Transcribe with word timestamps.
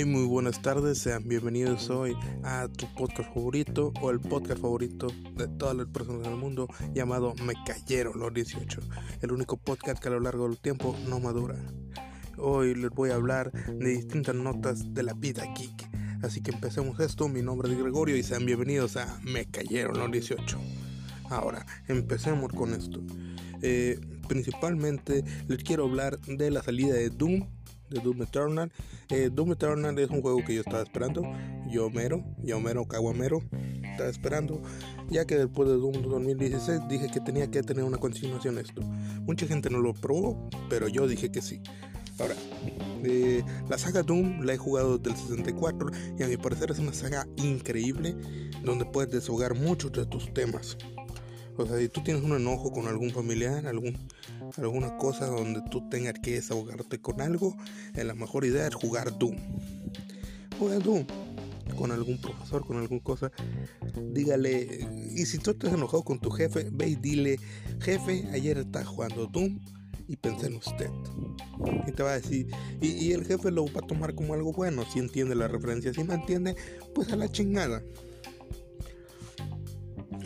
Hey, 0.00 0.06
muy 0.06 0.24
buenas 0.24 0.62
tardes, 0.62 0.96
sean 0.96 1.28
bienvenidos 1.28 1.90
hoy 1.90 2.16
a 2.42 2.68
tu 2.68 2.86
podcast 2.94 3.34
favorito 3.34 3.92
o 4.00 4.10
el 4.10 4.18
podcast 4.18 4.62
favorito 4.62 5.08
de 5.36 5.46
todas 5.46 5.76
las 5.76 5.88
personas 5.88 6.22
del 6.22 6.36
mundo 6.36 6.68
llamado 6.94 7.34
Me 7.44 7.52
Cayeron 7.66 8.18
los 8.18 8.32
18, 8.32 8.80
el 9.20 9.30
único 9.30 9.58
podcast 9.58 10.02
que 10.02 10.08
a 10.08 10.12
lo 10.12 10.20
largo 10.20 10.48
del 10.48 10.58
tiempo 10.58 10.96
no 11.06 11.20
madura. 11.20 11.56
Hoy 12.38 12.74
les 12.74 12.88
voy 12.88 13.10
a 13.10 13.16
hablar 13.16 13.52
de 13.52 13.90
distintas 13.90 14.34
notas 14.34 14.94
de 14.94 15.02
la 15.02 15.12
vida 15.12 15.44
geek, 15.54 15.90
así 16.22 16.40
que 16.40 16.52
empecemos 16.52 16.98
esto, 17.00 17.28
mi 17.28 17.42
nombre 17.42 17.70
es 17.70 17.78
Gregorio 17.78 18.16
y 18.16 18.22
sean 18.22 18.46
bienvenidos 18.46 18.96
a 18.96 19.20
Me 19.22 19.44
Cayeron 19.50 19.98
los 19.98 20.10
18. 20.10 20.58
Ahora, 21.28 21.66
empecemos 21.88 22.50
con 22.54 22.72
esto. 22.72 23.02
Eh, 23.60 24.00
principalmente 24.28 25.24
les 25.46 25.62
quiero 25.62 25.84
hablar 25.84 26.18
de 26.20 26.50
la 26.50 26.62
salida 26.62 26.94
de 26.94 27.10
Doom 27.10 27.46
de 27.90 28.00
Doom 28.00 28.22
Eternal. 28.22 28.72
Eh, 29.10 29.30
Doom 29.32 29.52
Eternal 29.52 29.98
es 29.98 30.10
un 30.10 30.22
juego 30.22 30.42
que 30.44 30.54
yo 30.54 30.60
estaba 30.60 30.82
esperando. 30.82 31.22
Yo 31.68 31.90
mero, 31.90 32.24
yo 32.38 32.60
mero, 32.60 32.86
caguamero, 32.86 33.42
estaba 33.82 34.08
esperando. 34.08 34.62
Ya 35.10 35.26
que 35.26 35.36
después 35.36 35.68
de 35.68 35.76
Doom 35.76 36.02
2016 36.02 36.80
dije 36.88 37.08
que 37.12 37.20
tenía 37.20 37.50
que 37.50 37.62
tener 37.62 37.84
una 37.84 37.98
continuación 37.98 38.58
esto. 38.58 38.82
Mucha 39.22 39.46
gente 39.46 39.70
no 39.70 39.78
lo 39.78 39.92
probó, 39.92 40.48
pero 40.68 40.88
yo 40.88 41.06
dije 41.06 41.30
que 41.30 41.42
sí. 41.42 41.60
Ahora, 42.18 42.34
eh, 43.04 43.42
la 43.68 43.78
saga 43.78 44.02
Doom 44.02 44.42
la 44.42 44.52
he 44.52 44.58
jugado 44.58 44.98
desde 44.98 45.16
el 45.16 45.16
64 45.16 45.90
y 46.18 46.22
a 46.22 46.28
mi 46.28 46.36
parecer 46.36 46.70
es 46.70 46.78
una 46.78 46.92
saga 46.92 47.26
increíble 47.36 48.14
donde 48.62 48.84
puedes 48.84 49.10
deshogar 49.10 49.54
muchos 49.54 49.92
de 49.92 50.04
tus 50.04 50.32
temas. 50.34 50.76
O 51.56 51.66
sea, 51.66 51.78
si 51.78 51.88
tú 51.88 52.02
tienes 52.02 52.22
un 52.22 52.34
enojo 52.34 52.72
con 52.72 52.86
algún 52.88 53.10
familiar, 53.10 53.66
algún, 53.66 53.96
alguna 54.58 54.96
cosa 54.98 55.26
donde 55.26 55.62
tú 55.70 55.88
tengas 55.88 56.14
que 56.14 56.32
desahogarte 56.32 57.00
con 57.00 57.20
algo, 57.20 57.56
eh, 57.94 58.04
la 58.04 58.14
mejor 58.14 58.44
idea 58.44 58.66
es 58.66 58.74
jugar 58.74 59.18
Doom. 59.18 59.36
Juega 60.58 60.78
Doom 60.78 61.06
con 61.76 61.92
algún 61.92 62.18
profesor, 62.18 62.66
con 62.66 62.78
alguna 62.78 63.02
cosa, 63.02 63.30
dígale, 64.12 64.86
y 65.14 65.24
si 65.24 65.38
tú 65.38 65.52
estás 65.52 65.72
enojado 65.72 66.02
con 66.02 66.18
tu 66.18 66.30
jefe, 66.30 66.68
ve 66.70 66.88
y 66.88 66.96
dile, 66.96 67.38
jefe, 67.80 68.26
ayer 68.32 68.58
estás 68.58 68.86
jugando 68.86 69.26
Doom 69.26 69.58
y 70.08 70.16
pensé 70.16 70.48
en 70.48 70.56
usted. 70.56 70.90
Y 71.86 71.92
te 71.92 72.02
va 72.02 72.10
a 72.10 72.20
decir, 72.20 72.48
y, 72.80 72.88
y, 72.88 73.12
el 73.12 73.24
jefe 73.24 73.50
lo 73.50 73.64
va 73.66 73.80
a 73.82 73.86
tomar 73.86 74.14
como 74.14 74.34
algo 74.34 74.52
bueno, 74.52 74.84
si 74.92 74.98
entiende 74.98 75.34
la 75.34 75.48
referencia, 75.48 75.94
si 75.94 76.02
no 76.02 76.12
entiende, 76.12 76.56
pues 76.94 77.12
a 77.12 77.16
la 77.16 77.30
chingada. 77.30 77.82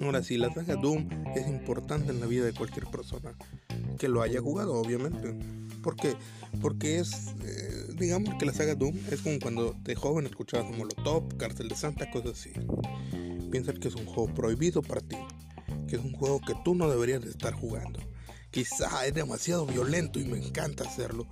Ahora 0.00 0.22
sí, 0.22 0.36
la 0.36 0.52
saga 0.52 0.76
Doom 0.76 1.08
es 1.34 1.46
importante 1.48 2.10
en 2.10 2.20
la 2.20 2.26
vida 2.26 2.44
de 2.44 2.52
cualquier 2.52 2.86
persona 2.86 3.34
que 3.98 4.08
lo 4.08 4.22
haya 4.22 4.40
jugado, 4.40 4.74
obviamente. 4.74 5.34
¿Por 5.82 5.96
qué? 5.96 6.14
Porque 6.60 6.98
es, 6.98 7.34
eh, 7.44 7.94
digamos 7.98 8.34
que 8.36 8.46
la 8.46 8.52
saga 8.52 8.74
Doom 8.74 8.96
es 9.10 9.20
como 9.20 9.38
cuando 9.38 9.74
de 9.82 9.94
joven 9.94 10.26
escuchabas 10.26 10.76
Molotov, 10.76 11.36
Cárcel 11.36 11.68
de 11.68 11.76
Santa, 11.76 12.10
cosas 12.10 12.32
así. 12.32 12.50
Piensas 13.50 13.78
que 13.78 13.88
es 13.88 13.94
un 13.94 14.06
juego 14.06 14.32
prohibido 14.34 14.82
para 14.82 15.00
ti, 15.00 15.16
que 15.88 15.96
es 15.96 16.02
un 16.02 16.12
juego 16.12 16.40
que 16.40 16.54
tú 16.64 16.74
no 16.74 16.90
deberías 16.90 17.22
de 17.22 17.30
estar 17.30 17.54
jugando. 17.54 18.00
Quizá 18.50 19.06
es 19.06 19.14
demasiado 19.14 19.66
violento 19.66 20.18
y 20.18 20.24
me 20.24 20.38
encanta 20.38 20.84
hacerlo, 20.84 21.26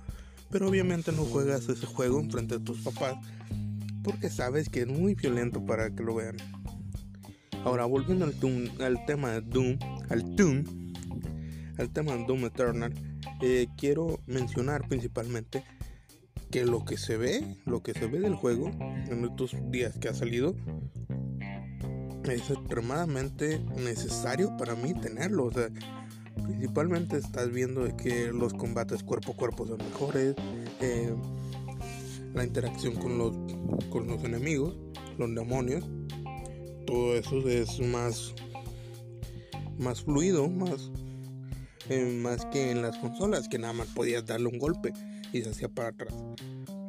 pero 0.49 0.69
obviamente 0.69 1.11
no 1.11 1.25
juegas 1.25 1.67
ese 1.67 1.85
juego 1.85 2.19
en 2.19 2.29
frente 2.29 2.59
de 2.59 2.63
tus 2.63 2.79
papás 2.79 3.17
porque 4.03 4.29
sabes 4.29 4.69
que 4.69 4.81
es 4.81 4.87
muy 4.87 5.15
violento 5.15 5.65
para 5.65 5.89
que 5.89 6.03
lo 6.03 6.15
vean. 6.15 6.35
Ahora, 7.65 7.85
volviendo 7.85 8.25
al, 8.25 9.05
tema 9.05 9.31
de 9.31 9.41
Doom, 9.41 9.79
al 10.09 10.35
Doom, 10.35 10.63
al 11.77 11.89
tema 11.91 12.11
de 12.11 12.25
Doom 12.25 12.45
Eternal, 12.45 12.93
eh, 13.41 13.67
quiero 13.77 14.19
mencionar 14.27 14.85
principalmente 14.89 15.63
que 16.51 16.65
lo 16.65 16.83
que 16.83 16.97
se 16.97 17.15
ve, 17.15 17.55
lo 17.65 17.81
que 17.81 17.93
se 17.93 18.07
ve 18.07 18.19
del 18.19 18.35
juego 18.35 18.69
en 19.09 19.23
estos 19.23 19.55
días 19.71 19.97
que 19.97 20.09
ha 20.09 20.13
salido, 20.13 20.55
es 22.25 22.49
extremadamente 22.49 23.59
necesario 23.77 24.57
para 24.57 24.75
mí 24.75 24.93
tenerlo. 24.93 25.45
O 25.45 25.51
sea, 25.51 25.69
principalmente 26.43 27.17
estás 27.17 27.49
viendo 27.49 27.95
que 27.95 28.33
los 28.33 28.53
combates 28.53 29.03
cuerpo 29.03 29.31
a 29.31 29.35
cuerpo 29.37 29.65
son 29.65 29.77
mejores, 29.77 30.35
eh, 30.81 31.15
la 32.33 32.43
interacción 32.43 32.95
con 32.95 33.17
los 33.17 34.23
enemigos, 34.25 34.75
los 35.17 35.33
demonios 35.33 35.85
todo 36.85 37.15
eso 37.15 37.47
es 37.47 37.79
más 37.79 38.33
más 39.77 40.03
fluido, 40.03 40.47
más 40.49 40.91
eh, 41.89 42.19
más 42.21 42.45
que 42.45 42.71
en 42.71 42.81
las 42.81 42.97
consolas 42.97 43.49
que 43.49 43.59
nada 43.59 43.73
más 43.73 43.87
podías 43.87 44.25
darle 44.25 44.47
un 44.47 44.57
golpe 44.57 44.93
y 45.33 45.41
se 45.41 45.49
hacía 45.49 45.67
para 45.67 45.89
atrás. 45.89 46.13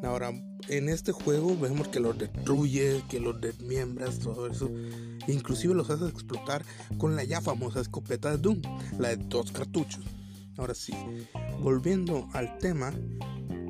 Ahora 0.03 0.33
en 0.69 0.89
este 0.89 1.13
juego 1.13 1.57
vemos 1.57 1.89
que 1.89 2.01
los 2.01 2.17
destruye, 2.17 3.03
que 3.09 3.21
los 3.21 3.41
desmiembras, 3.41 4.19
todo 4.19 4.47
eso. 4.47 4.71
Inclusive 5.27 5.75
los 5.75 5.91
haces 5.91 6.11
explotar 6.11 6.65
con 6.99 7.17
la 7.17 7.25
ya 7.25 7.41
famosa 7.41 7.81
escopeta 7.81 8.31
de 8.31 8.39
Doom, 8.39 8.61
la 8.99 9.09
de 9.09 9.17
dos 9.17 9.51
cartuchos. 9.51 10.05
Ahora 10.57 10.75
sí, 10.75 10.95
volviendo 11.61 12.29
al 12.33 12.59
tema, 12.59 12.93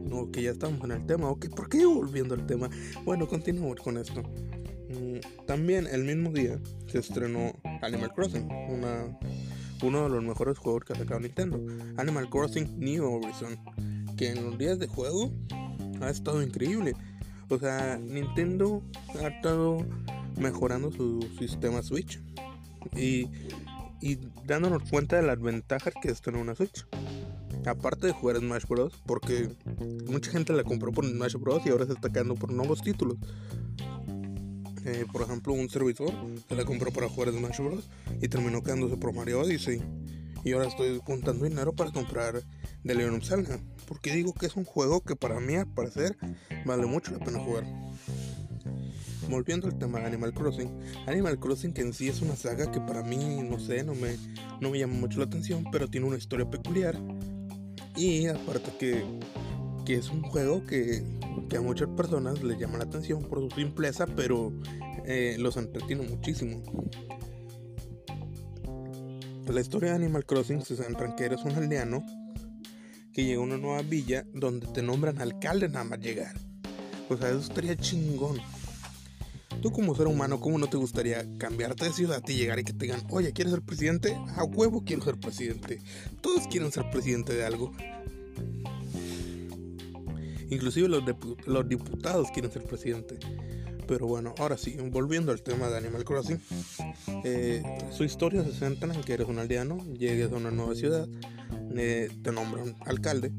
no, 0.05 0.31
que 0.31 0.43
ya 0.43 0.51
estamos 0.51 0.85
en 0.85 0.93
el 0.93 1.07
tema, 1.07 1.31
ok, 1.31 1.49
¿por 1.55 1.69
qué 1.69 1.87
volviendo 1.87 2.35
al 2.35 2.47
tema? 2.47 2.69
Bueno, 3.05 3.27
continuamos 3.27 3.81
con 3.81 3.97
esto. 3.97 4.23
Mm, 4.89 5.47
también 5.47 5.87
el 5.87 6.05
mismo 6.05 6.31
día 6.31 6.59
se 6.87 6.99
estrenó 6.99 7.53
Animal 7.83 8.13
Crossing, 8.13 8.49
uno 9.83 10.05
de 10.05 10.09
los 10.09 10.23
mejores 10.23 10.59
juegos 10.59 10.85
que 10.85 10.93
ha 10.93 10.97
sacado 10.97 11.21
Nintendo. 11.21 11.61
Animal 11.97 12.29
Crossing 12.29 12.79
New 12.79 13.05
Horizon, 13.05 13.59
que 14.17 14.31
en 14.31 14.45
los 14.45 14.59
días 14.59 14.79
de 14.79 14.87
juego 14.87 15.33
ha 16.01 16.11
estado 16.11 16.43
increíble. 16.43 16.95
O 17.49 17.59
sea, 17.59 17.99
Nintendo 17.99 18.83
ha 19.23 19.29
estado 19.29 19.87
mejorando 20.39 20.91
su 20.91 21.23
sistema 21.39 21.83
Switch 21.83 22.21
y, 22.97 23.29
y 24.01 24.19
dándonos 24.47 24.89
cuenta 24.91 25.17
de 25.17 25.23
las 25.23 25.41
ventajas 25.41 25.95
que 26.01 26.11
es 26.11 26.21
tener 26.21 26.41
una 26.41 26.55
Switch. 26.55 26.87
Aparte 27.67 28.09
de 28.09 28.13
jugar 28.13 28.37
Smash 28.37 28.67
Bros. 28.67 28.93
Porque 29.07 29.51
mucha 30.11 30.31
gente 30.31 30.53
la 30.53 30.65
compró 30.65 30.93
por 30.93 31.07
Smash 31.07 31.37
Bros. 31.37 31.63
y 31.67 31.71
ahora 31.71 31.87
se 31.87 31.93
está 31.93 32.11
quedando 32.11 32.35
por 32.35 32.53
nuevos 32.53 32.83
títulos. 32.83 33.17
Eh, 34.85 35.07
por 35.11 35.23
ejemplo, 35.23 35.53
un 35.55 35.69
servidor 35.71 36.13
se 36.49 36.55
la 36.55 36.65
compró 36.65 36.93
para 36.93 37.09
jugar 37.09 37.33
Smash 37.33 37.59
Bros. 37.59 37.89
y 38.21 38.29
terminó 38.29 38.63
quedándose 38.63 38.97
por 38.97 39.15
Mario 39.15 39.41
Odyssey. 39.41 39.83
Y 40.45 40.53
ahora 40.53 40.69
estoy 40.69 41.01
juntando 41.03 41.47
dinero 41.47 41.73
para 41.73 41.91
comprar 41.91 42.43
Legend 42.83 43.17
of 43.17 43.25
Zelda. 43.25 43.59
Porque 43.89 44.15
digo 44.15 44.35
que 44.35 44.47
es 44.47 44.57
un 44.57 44.65
juego 44.65 45.01
que 45.01 45.17
para 45.17 45.41
mí, 45.41 45.55
al 45.57 45.67
parecer, 45.67 46.17
vale 46.67 46.87
mucho 46.87 47.13
la 47.13 47.19
pena 47.19 47.39
jugar. 47.39 47.65
Volviendo 49.31 49.69
al 49.69 49.79
tema 49.79 50.01
de 50.01 50.07
Animal 50.07 50.35
Crossing, 50.35 50.71
Animal 51.07 51.39
Crossing 51.39 51.73
que 51.73 51.81
en 51.81 51.95
sí 51.95 52.09
es 52.09 52.21
una 52.21 52.37
saga 52.37 52.71
que 52.71 52.81
para 52.81 53.03
mí, 53.03 53.43
no 53.43 53.59
sé, 53.59 53.83
no 53.83 53.95
me, 53.95 54.19
no 54.61 54.71
me 54.71 54.79
llama 54.79 54.95
mucho 54.95 55.19
la 55.19 55.25
atención, 55.25 55.65
pero 55.73 55.89
tiene 55.89 56.07
una 56.07 56.19
historia 56.19 56.49
peculiar. 56.49 56.95
Y 57.97 58.27
aparte 58.27 58.71
que, 58.79 59.03
que 59.85 59.95
es 59.95 60.11
un 60.11 60.23
juego 60.23 60.65
que 60.65 61.03
que 61.49 61.57
a 61.57 61.61
muchas 61.61 61.89
personas 61.89 62.43
les 62.43 62.59
llama 62.59 62.79
la 62.79 62.85
atención 62.85 63.23
por 63.25 63.41
su 63.41 63.51
simpleza, 63.51 64.07
pero 64.07 64.53
eh, 65.05 65.37
los 65.39 65.57
entretiene 65.57 66.07
muchísimo. 66.07 66.63
La 69.47 69.61
historia 69.61 69.91
de 69.91 69.97
Animal 69.97 70.25
Crossing 70.25 70.65
se 70.65 70.77
centra 70.77 71.07
en 71.07 71.17
que 71.17 71.25
eres 71.25 71.43
un 71.45 71.53
aldeano 71.53 72.03
que 73.13 73.25
llega 73.25 73.41
a 73.41 73.45
una 73.45 73.59
nueva 73.59 73.83
villa 73.83 74.25
donde 74.33 74.67
te 74.69 74.83
nombran 74.83 75.21
alcalde 75.21 75.69
nada 75.69 75.85
más 75.85 76.01
llegar. 76.01 76.35
O 77.09 77.17
sea, 77.17 77.29
eso 77.29 77.41
estaría 77.41 77.77
chingón. 77.77 78.39
Tú 79.63 79.71
como 79.71 79.95
ser 79.95 80.07
humano, 80.07 80.41
¿cómo 80.41 80.59
no 80.59 80.67
te 80.67 80.77
gustaría 80.77 81.25
cambiarte 81.39 81.85
de 81.85 81.93
ciudad 81.93 82.23
y 82.27 82.35
llegar 82.35 82.59
y 82.59 82.65
que 82.65 82.73
te 82.73 82.87
digan, 82.87 83.03
oye, 83.11 83.33
¿quieres 83.33 83.53
ser 83.53 83.63
presidente? 83.63 84.19
A 84.37 84.45
huevo 84.45 84.83
quiero 84.85 85.05
ser 85.05 85.19
presidente. 85.19 85.81
Todos 86.21 86.49
quieren 86.49 86.73
ser 86.73 86.91
presidente 86.91 87.35
de 87.35 87.45
algo. 87.45 87.73
Inclusive 90.55 90.89
los, 90.89 91.03
los 91.47 91.69
diputados 91.69 92.31
quieren 92.31 92.51
ser 92.51 92.63
presidente. 92.63 93.19
Pero 93.87 94.07
bueno, 94.07 94.35
ahora 94.39 94.57
sí, 94.57 94.77
volviendo 94.91 95.33
al 95.33 95.43
tema 95.43 95.69
de 95.69 95.77
Animal 95.77 96.05
Crossing, 96.05 96.41
eh, 97.25 97.63
su 97.91 98.05
historia 98.05 98.43
se 98.45 98.53
centra 98.53 98.95
en 98.95 99.03
que 99.03 99.15
eres 99.15 99.29
un 99.29 99.39
aldeano, 99.39 99.85
llegues 99.99 100.33
a 100.33 100.37
una 100.37 100.51
nueva 100.51 100.75
ciudad, 100.75 101.07
eh, 101.77 102.09
te 102.23 102.33
nombran 102.33 102.77
alcalde 102.87 103.33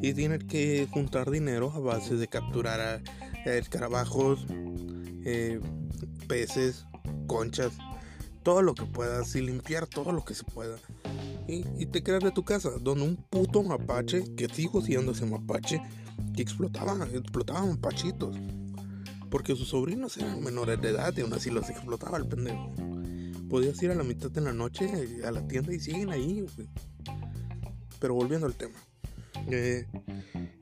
y 0.00 0.14
tienes 0.14 0.42
que 0.44 0.88
juntar 0.90 1.30
dinero 1.30 1.70
a 1.70 1.78
base 1.78 2.16
de 2.16 2.26
capturar 2.26 2.80
a, 2.80 3.02
escarabajos, 3.44 4.46
eh, 5.24 5.60
peces, 6.26 6.86
conchas, 7.28 7.72
todo 8.42 8.62
lo 8.62 8.74
que 8.74 8.84
puedas 8.84 9.34
y 9.36 9.42
limpiar 9.42 9.86
todo 9.86 10.10
lo 10.12 10.24
que 10.24 10.34
se 10.34 10.44
pueda 10.44 10.76
y, 11.48 11.86
te 11.86 12.02
quedas 12.02 12.22
de 12.22 12.30
tu 12.30 12.44
casa, 12.44 12.70
donde 12.80 13.04
un 13.04 13.16
puto 13.16 13.62
mapache, 13.62 14.34
que 14.34 14.48
sigo 14.48 14.80
siendo 14.80 15.12
ese 15.12 15.26
mapache, 15.26 15.82
que 16.34 16.42
explotaba, 16.42 17.06
explotaba 17.12 17.66
mapachitos. 17.66 18.36
Porque 19.30 19.56
sus 19.56 19.68
sobrinos 19.68 20.16
eran 20.18 20.42
menores 20.42 20.80
de 20.80 20.90
edad 20.90 21.14
y 21.16 21.22
aún 21.22 21.32
así 21.32 21.50
los 21.50 21.68
explotaba 21.70 22.18
el 22.18 22.26
pendejo. 22.26 22.70
Podías 23.48 23.82
ir 23.82 23.90
a 23.90 23.94
la 23.94 24.02
mitad 24.02 24.30
de 24.30 24.40
la 24.40 24.52
noche 24.52 24.90
a 25.24 25.30
la 25.30 25.46
tienda 25.46 25.74
y 25.74 25.80
siguen 25.80 26.10
ahí, 26.10 26.44
Pero 27.98 28.14
volviendo 28.14 28.46
al 28.46 28.54
tema. 28.54 28.74
Eh, 29.50 29.86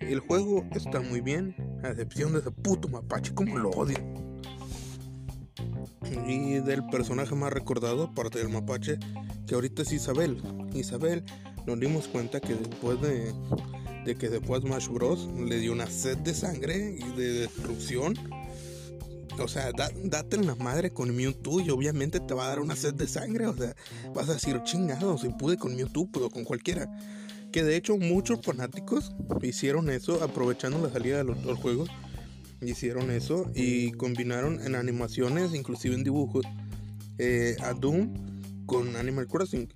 el 0.00 0.20
juego 0.20 0.64
está 0.72 1.00
muy 1.00 1.20
bien. 1.20 1.54
A 1.82 1.88
excepción 1.88 2.32
de 2.32 2.40
ese 2.40 2.50
puto 2.50 2.88
mapache, 2.88 3.34
como 3.34 3.58
lo 3.58 3.70
odio. 3.70 3.98
Y 6.26 6.60
del 6.60 6.84
personaje 6.86 7.34
más 7.34 7.52
recordado, 7.52 8.04
aparte 8.04 8.38
del 8.38 8.48
mapache, 8.48 8.98
que 9.46 9.54
ahorita 9.54 9.82
es 9.82 9.92
Isabel. 9.92 10.40
Isabel, 10.74 11.24
nos 11.66 11.78
dimos 11.78 12.08
cuenta 12.08 12.40
que 12.40 12.54
después 12.54 13.00
de, 13.00 13.32
de 14.04 14.14
que 14.16 14.28
después 14.28 14.62
Smash 14.62 14.88
Bros. 14.88 15.28
le 15.38 15.58
dio 15.58 15.72
una 15.72 15.86
sed 15.86 16.18
de 16.18 16.34
sangre 16.34 16.96
y 16.98 17.16
de 17.16 17.32
destrucción. 17.40 18.14
O 19.38 19.48
sea, 19.48 19.70
date 19.72 20.36
en 20.36 20.46
la 20.46 20.54
madre 20.54 20.90
con 20.90 21.14
Mewtwo 21.14 21.60
y 21.60 21.70
obviamente 21.70 22.20
te 22.20 22.34
va 22.34 22.46
a 22.46 22.48
dar 22.48 22.60
una 22.60 22.76
sed 22.76 22.94
de 22.94 23.06
sangre. 23.06 23.46
O 23.46 23.56
sea, 23.56 23.74
vas 24.14 24.28
a 24.28 24.34
decir, 24.34 24.60
chingado, 24.64 25.16
si 25.18 25.28
pude 25.28 25.56
con 25.56 25.76
Mewtwo, 25.76 26.06
puedo 26.06 26.30
con 26.30 26.44
cualquiera. 26.44 26.88
Que 27.52 27.64
de 27.64 27.76
hecho 27.76 27.96
muchos 27.96 28.42
fanáticos 28.42 29.12
hicieron 29.42 29.90
eso 29.90 30.22
aprovechando 30.22 30.80
la 30.80 30.92
salida 30.92 31.18
de 31.18 31.24
los, 31.24 31.42
dos 31.42 31.58
juegos. 31.58 31.88
Hicieron 32.60 33.10
eso 33.10 33.50
y 33.54 33.92
combinaron 33.92 34.60
en 34.60 34.74
animaciones, 34.74 35.54
inclusive 35.54 35.94
en 35.94 36.04
dibujos, 36.04 36.44
eh, 37.16 37.56
a 37.62 37.72
Doom 37.72 38.29
con 38.70 38.94
Animal 38.94 39.26
Crossing. 39.26 39.68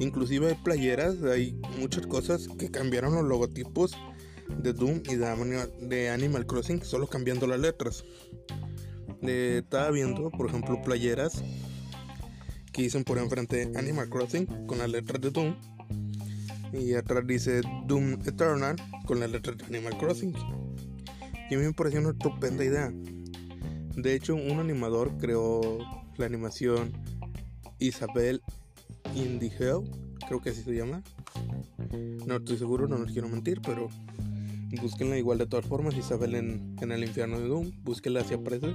Inclusive 0.00 0.48
hay 0.48 0.54
playeras, 0.56 1.22
hay 1.22 1.52
muchas 1.78 2.04
cosas 2.08 2.48
que 2.58 2.68
cambiaron 2.68 3.14
los 3.14 3.22
logotipos 3.22 3.96
de 4.60 4.72
Doom 4.72 5.02
y 5.08 5.14
de 5.14 6.10
Animal 6.10 6.44
Crossing, 6.44 6.82
solo 6.82 7.06
cambiando 7.06 7.46
las 7.46 7.60
letras. 7.60 8.02
estaba 9.22 9.92
viendo, 9.92 10.30
por 10.32 10.48
ejemplo, 10.48 10.82
playeras 10.82 11.44
que 12.72 12.82
dicen 12.82 13.04
por 13.04 13.18
enfrente 13.18 13.70
Animal 13.76 14.08
Crossing 14.08 14.46
con 14.66 14.78
las 14.78 14.90
letras 14.90 15.20
de 15.20 15.30
Doom 15.30 15.54
y 16.72 16.94
atrás 16.94 17.24
dice 17.24 17.60
Doom 17.86 18.14
Eternal 18.26 18.74
con 19.06 19.20
la 19.20 19.28
letra 19.28 19.54
de 19.54 19.64
Animal 19.64 19.96
Crossing. 19.96 20.34
Y 21.50 21.54
a 21.54 21.58
mí 21.58 21.64
me 21.64 21.72
pareció 21.72 22.00
una 22.00 22.10
estupenda 22.10 22.64
idea. 22.64 22.92
De 23.94 24.12
hecho, 24.12 24.34
un 24.34 24.58
animador 24.58 25.16
creó 25.18 25.78
la 26.16 26.26
animación 26.26 26.92
Isabel 27.78 28.42
in 29.14 29.38
the 29.38 29.46
Hell, 29.46 29.82
creo 30.26 30.40
que 30.40 30.50
así 30.50 30.62
se 30.62 30.74
llama. 30.74 31.02
No 32.26 32.36
estoy 32.36 32.58
seguro, 32.58 32.88
no 32.88 32.98
les 32.98 33.12
quiero 33.12 33.28
mentir, 33.28 33.60
pero 33.62 33.88
búsquenla 34.80 35.16
igual 35.16 35.38
de 35.38 35.46
todas 35.46 35.66
formas. 35.66 35.96
Isabel 35.96 36.34
en, 36.34 36.76
en 36.80 36.92
el 36.92 37.04
infierno 37.04 37.38
de 37.38 37.48
Doom, 37.48 37.72
búsquenla 37.82 38.24
si 38.24 38.34
aparece 38.34 38.74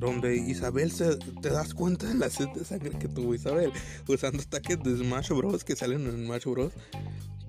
donde 0.00 0.36
Isabel 0.36 0.90
se, 0.90 1.16
te 1.16 1.50
das 1.50 1.74
cuenta 1.74 2.06
de 2.06 2.14
la 2.14 2.30
sed 2.30 2.48
de 2.48 2.64
sangre 2.64 2.90
que 2.98 3.08
tuvo 3.08 3.34
Isabel, 3.34 3.72
usando 4.08 4.42
ataques 4.42 4.82
de 4.82 4.96
Smash 4.96 5.30
Bros. 5.30 5.64
que 5.64 5.76
salen 5.76 6.06
en 6.06 6.24
Smash 6.24 6.44
Bros. 6.44 6.72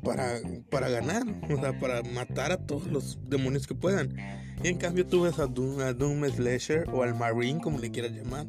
Para, 0.03 0.39
para 0.69 0.89
ganar, 0.89 1.23
o 1.49 1.59
sea, 1.59 1.77
para 1.79 2.03
matar 2.03 2.51
a 2.51 2.57
todos 2.57 2.85
los 2.87 3.17
demonios 3.27 3.65
que 3.65 3.73
puedan. 3.73 4.15
Y 4.63 4.67
en 4.67 4.77
cambio 4.77 5.05
tú 5.05 5.23
ves 5.23 5.39
a 5.39 5.47
Doom, 5.47 5.81
a 5.81 5.93
Doom 5.93 6.23
Slasher 6.29 6.87
o 6.93 7.03
al 7.03 7.15
Marine, 7.15 7.59
como 7.59 7.79
le 7.79 7.91
quieras 7.91 8.11
llamar, 8.11 8.45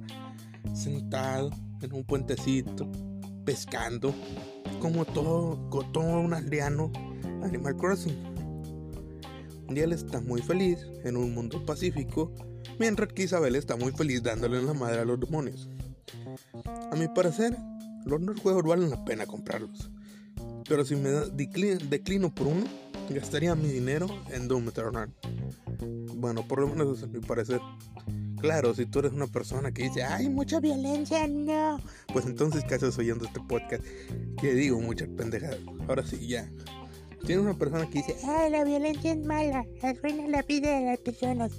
sentado 0.74 1.50
en 1.80 1.92
un 1.92 2.04
puentecito, 2.04 2.90
pescando, 3.44 4.14
como 4.80 5.04
todo, 5.04 5.68
como 5.70 5.90
todo 5.92 6.20
un 6.20 6.34
aldeano 6.34 6.90
Animal 7.42 7.76
Crossing. 7.76 8.16
Y 9.68 9.80
él 9.80 9.92
está 9.92 10.20
muy 10.20 10.40
feliz 10.42 10.78
en 11.04 11.16
un 11.16 11.34
mundo 11.34 11.64
pacífico 11.64 12.32
mientras 12.78 13.12
que 13.12 13.24
Isabel 13.24 13.56
está 13.56 13.76
muy 13.76 13.92
feliz 13.92 14.22
dándole 14.22 14.62
la 14.62 14.74
madre 14.74 15.00
a 15.00 15.04
los 15.04 15.20
demonios. 15.20 15.68
A 16.90 16.96
mi 16.96 17.08
parecer, 17.08 17.56
los 18.04 18.40
juegos 18.40 18.62
valen 18.64 18.90
la 18.90 19.04
pena 19.04 19.26
comprarlos, 19.26 19.90
pero 20.68 20.84
si 20.84 20.96
me 20.96 21.10
declino, 21.10 22.34
por 22.34 22.46
uno, 22.46 22.64
gastaría 23.10 23.54
mi 23.54 23.68
dinero 23.68 24.06
en 24.30 24.48
Doom 24.48 24.68
Eternal. 24.68 25.12
Bueno, 26.14 26.46
por 26.46 26.60
lo 26.60 26.68
menos 26.68 26.98
eso 26.98 27.06
es 27.06 27.12
mi 27.12 27.20
parecer. 27.20 27.60
Claro, 28.40 28.74
si 28.74 28.86
tú 28.86 29.00
eres 29.00 29.12
una 29.12 29.26
persona 29.26 29.72
que 29.72 29.84
dice, 29.84 30.02
hay 30.04 30.28
mucha 30.28 30.60
violencia, 30.60 31.26
no. 31.26 31.80
Pues 32.12 32.26
entonces, 32.26 32.64
¿qué 32.64 32.76
haces 32.76 32.96
oyendo 32.98 33.24
este 33.24 33.40
podcast? 33.40 33.84
Que 34.40 34.54
digo 34.54 34.80
muchas 34.80 35.08
pendejadas. 35.08 35.58
Ahora 35.88 36.04
sí, 36.04 36.26
ya. 36.26 36.50
Tiene 37.26 37.42
una 37.42 37.54
persona 37.54 37.88
que 37.90 37.98
dice, 37.98 38.16
ay, 38.26 38.50
la 38.50 38.64
violencia 38.64 39.12
es 39.12 39.18
mala, 39.18 39.66
arruina 39.82 40.28
la 40.28 40.42
vida 40.42 40.78
de 40.78 40.86
las 40.86 40.98
personas 40.98 41.52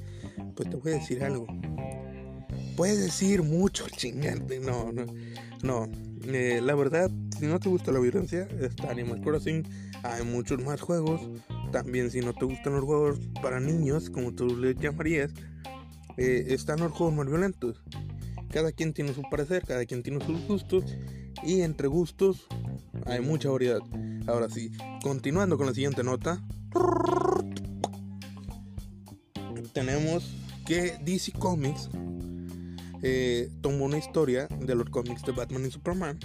pues 0.59 0.69
te 0.69 0.75
voy 0.75 0.91
a 0.91 0.95
decir 0.95 1.23
algo. 1.23 1.47
Puedes 2.75 2.99
decir 2.99 3.43
mucho, 3.43 3.85
chingante. 3.95 4.59
No, 4.59 4.91
no, 4.91 5.05
no. 5.63 5.89
Eh, 6.25 6.59
la 6.61 6.75
verdad, 6.75 7.09
si 7.39 7.45
no 7.45 7.61
te 7.61 7.69
gusta 7.69 7.93
la 7.93 7.99
violencia, 7.99 8.45
está 8.59 8.91
Animal 8.91 9.21
Crossing. 9.21 9.65
Hay 10.03 10.25
muchos 10.25 10.61
más 10.61 10.81
juegos. 10.81 11.21
También, 11.71 12.11
si 12.11 12.19
no 12.19 12.33
te 12.33 12.43
gustan 12.43 12.73
los 12.73 12.83
juegos 12.83 13.19
para 13.41 13.61
niños, 13.61 14.09
como 14.09 14.33
tú 14.33 14.57
le 14.57 14.75
llamarías, 14.75 15.31
eh, 16.19 16.53
están 16.53 16.81
los 16.81 16.91
juegos 16.91 17.15
más 17.15 17.27
violentos. 17.27 17.81
Cada 18.51 18.71
quien 18.73 18.93
tiene 18.93 19.13
su 19.13 19.21
parecer, 19.29 19.63
cada 19.65 19.85
quien 19.85 20.03
tiene 20.03 20.23
sus 20.25 20.45
gustos. 20.47 20.83
Y 21.43 21.61
entre 21.61 21.87
gustos 21.87 22.45
hay 23.05 23.21
mucha 23.21 23.49
variedad. 23.49 23.79
Ahora 24.27 24.49
sí, 24.49 24.71
continuando 25.01 25.57
con 25.57 25.67
la 25.67 25.73
siguiente 25.73 26.03
nota. 26.03 26.43
Tenemos 29.73 30.33
que 30.65 30.97
DC 31.05 31.31
Comics 31.33 31.89
eh, 33.01 33.49
tomó 33.61 33.85
una 33.85 33.97
historia 33.97 34.47
de 34.47 34.75
los 34.75 34.89
cómics 34.89 35.23
de 35.23 35.31
Batman 35.31 35.65
y 35.65 35.71
Superman, 35.71 36.19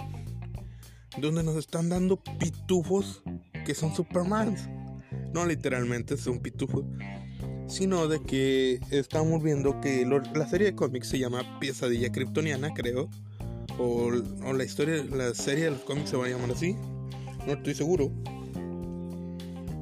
donde 1.21 1.41
nos 1.41 1.55
están 1.55 1.87
dando 1.87 2.17
pitufos 2.17 3.23
que 3.65 3.73
son 3.73 3.95
Supermans. 3.95 4.67
No 5.33 5.45
literalmente 5.45 6.17
son 6.17 6.39
pitufos, 6.39 6.83
sino 7.67 8.07
de 8.07 8.21
que 8.21 8.79
estamos 8.91 9.41
viendo 9.41 9.79
que 9.81 10.05
la 10.33 10.47
serie 10.47 10.67
de 10.67 10.75
cómics 10.75 11.07
se 11.07 11.19
llama 11.19 11.59
Pesadilla 11.59 12.11
Kryptoniana, 12.11 12.73
creo, 12.73 13.09
o, 13.77 14.11
la 14.11 14.63
historia, 14.63 15.03
la 15.11 15.33
serie 15.33 15.65
de 15.65 15.71
los 15.71 15.81
cómics 15.81 16.11
se 16.11 16.17
va 16.17 16.25
a 16.25 16.29
llamar 16.29 16.51
así, 16.51 16.75
no 17.45 17.53
estoy 17.53 17.75
seguro. 17.75 18.11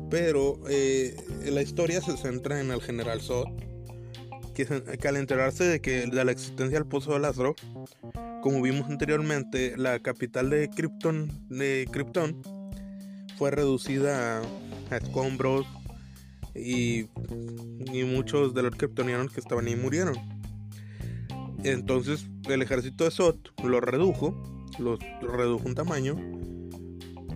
Pero 0.09 0.59
eh, 0.69 1.15
la 1.45 1.61
historia 1.61 2.01
se 2.01 2.15
centra 2.17 2.59
en 2.59 2.71
el 2.71 2.81
general 2.81 3.21
Zod, 3.21 3.47
que, 4.53 5.07
al 5.07 5.17
enterarse 5.17 5.63
de 5.63 5.81
que 5.81 6.05
de 6.05 6.25
la 6.25 6.31
existencia 6.31 6.77
del 6.77 6.87
pozo 6.87 7.13
de 7.13 7.19
Lázaro, 7.19 7.55
como 8.41 8.61
vimos 8.61 8.89
anteriormente, 8.89 9.75
la 9.77 9.99
capital 9.99 10.49
de 10.49 10.69
Krypton, 10.69 11.31
de 11.49 11.87
Krypton 11.91 12.41
fue 13.37 13.51
reducida 13.51 14.41
a, 14.91 14.97
escombros 14.97 15.65
y, 16.55 17.07
y, 17.91 18.03
muchos 18.03 18.53
de 18.53 18.63
los 18.63 18.75
kryptonianos 18.75 19.31
que 19.31 19.39
estaban 19.39 19.67
ahí 19.67 19.75
murieron. 19.75 20.15
Entonces 21.63 22.27
el 22.49 22.61
ejército 22.61 23.05
de 23.05 23.11
Sot 23.11 23.53
lo 23.63 23.79
redujo, 23.79 24.67
los 24.79 24.99
redujo 25.21 25.65
un 25.65 25.75
tamaño 25.75 26.15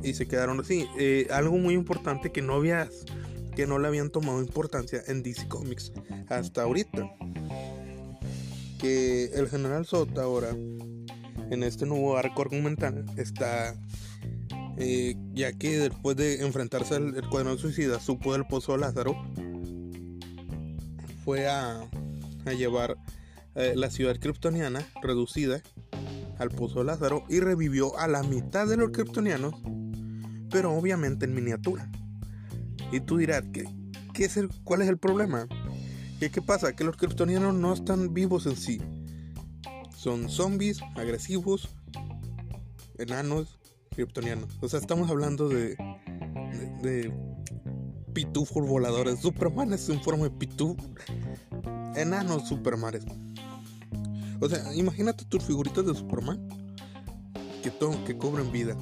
y 0.03 0.13
se 0.13 0.27
quedaron 0.27 0.59
así. 0.59 0.87
Eh, 0.97 1.27
algo 1.31 1.57
muy 1.57 1.73
importante 1.73 2.31
que 2.31 2.41
no 2.41 2.55
había 2.55 2.89
que 3.55 3.65
no 3.65 3.79
le 3.79 3.87
habían 3.87 4.11
tomado 4.11 4.39
importancia 4.39 5.01
en 5.07 5.23
DC 5.23 5.47
Comics 5.47 5.91
hasta 6.29 6.61
ahorita. 6.61 7.09
Que 8.77 9.31
el 9.33 9.49
general 9.49 9.83
Sota 9.87 10.21
ahora, 10.21 10.49
en 10.51 11.63
este 11.63 11.87
nuevo 11.87 12.17
arco 12.17 12.43
argumental, 12.43 13.03
está. 13.17 13.75
Eh, 14.79 15.15
ya 15.33 15.53
que 15.53 15.79
después 15.79 16.15
de 16.17 16.45
enfrentarse 16.45 16.95
al 16.95 17.27
cuadro 17.29 17.57
suicida, 17.57 17.99
supo 17.99 18.33
del 18.33 18.45
pozo 18.45 18.77
Lázaro, 18.77 19.15
fue 21.25 21.47
a, 21.47 21.89
llevar 22.57 22.95
eh, 23.55 23.73
la 23.75 23.89
ciudad 23.89 24.17
kryptoniana 24.17 24.87
reducida 25.01 25.61
al 26.37 26.49
pozo 26.49 26.83
Lázaro 26.83 27.25
y 27.27 27.39
revivió 27.39 27.97
a 27.97 28.07
la 28.07 28.23
mitad 28.23 28.67
de 28.67 28.77
los 28.77 28.91
kryptonianos, 28.91 29.55
pero 30.51 30.73
obviamente 30.73 31.25
en 31.25 31.33
miniatura. 31.33 31.91
Y 32.91 33.01
tú 33.01 33.17
dirás, 33.17 33.43
¿qué, 33.51 33.65
qué 34.13 34.25
es 34.25 34.37
el, 34.37 34.49
¿cuál 34.63 34.83
es 34.83 34.87
el 34.87 34.97
problema? 34.97 35.47
¿Qué, 36.19 36.29
¿Qué 36.29 36.41
pasa? 36.41 36.73
Que 36.73 36.83
los 36.83 36.95
kryptonianos 36.95 37.55
no 37.55 37.73
están 37.73 38.13
vivos 38.13 38.45
en 38.45 38.55
sí. 38.55 38.79
Son 39.95 40.29
zombies 40.29 40.79
agresivos, 40.95 41.67
enanos, 42.97 43.59
O 44.61 44.69
sea, 44.69 44.79
estamos 44.79 45.09
hablando 45.09 45.49
de, 45.49 45.75
de, 46.83 47.11
pitufos 48.13 48.67
voladores. 48.67 49.19
Superman 49.19 49.73
es 49.73 49.89
en 49.89 50.01
forma 50.01 50.25
de 50.25 50.31
pitufo. 50.31 50.83
Enanos 51.95 52.47
supermanes. 52.47 53.05
O 54.39 54.47
sea, 54.47 54.73
imagínate 54.75 55.25
tus 55.25 55.43
figuritas 55.43 55.85
de 55.85 55.95
Superman 55.95 56.47
que, 57.63 57.71
que 58.05 58.17
cobren 58.17 58.51
vida 58.51 58.77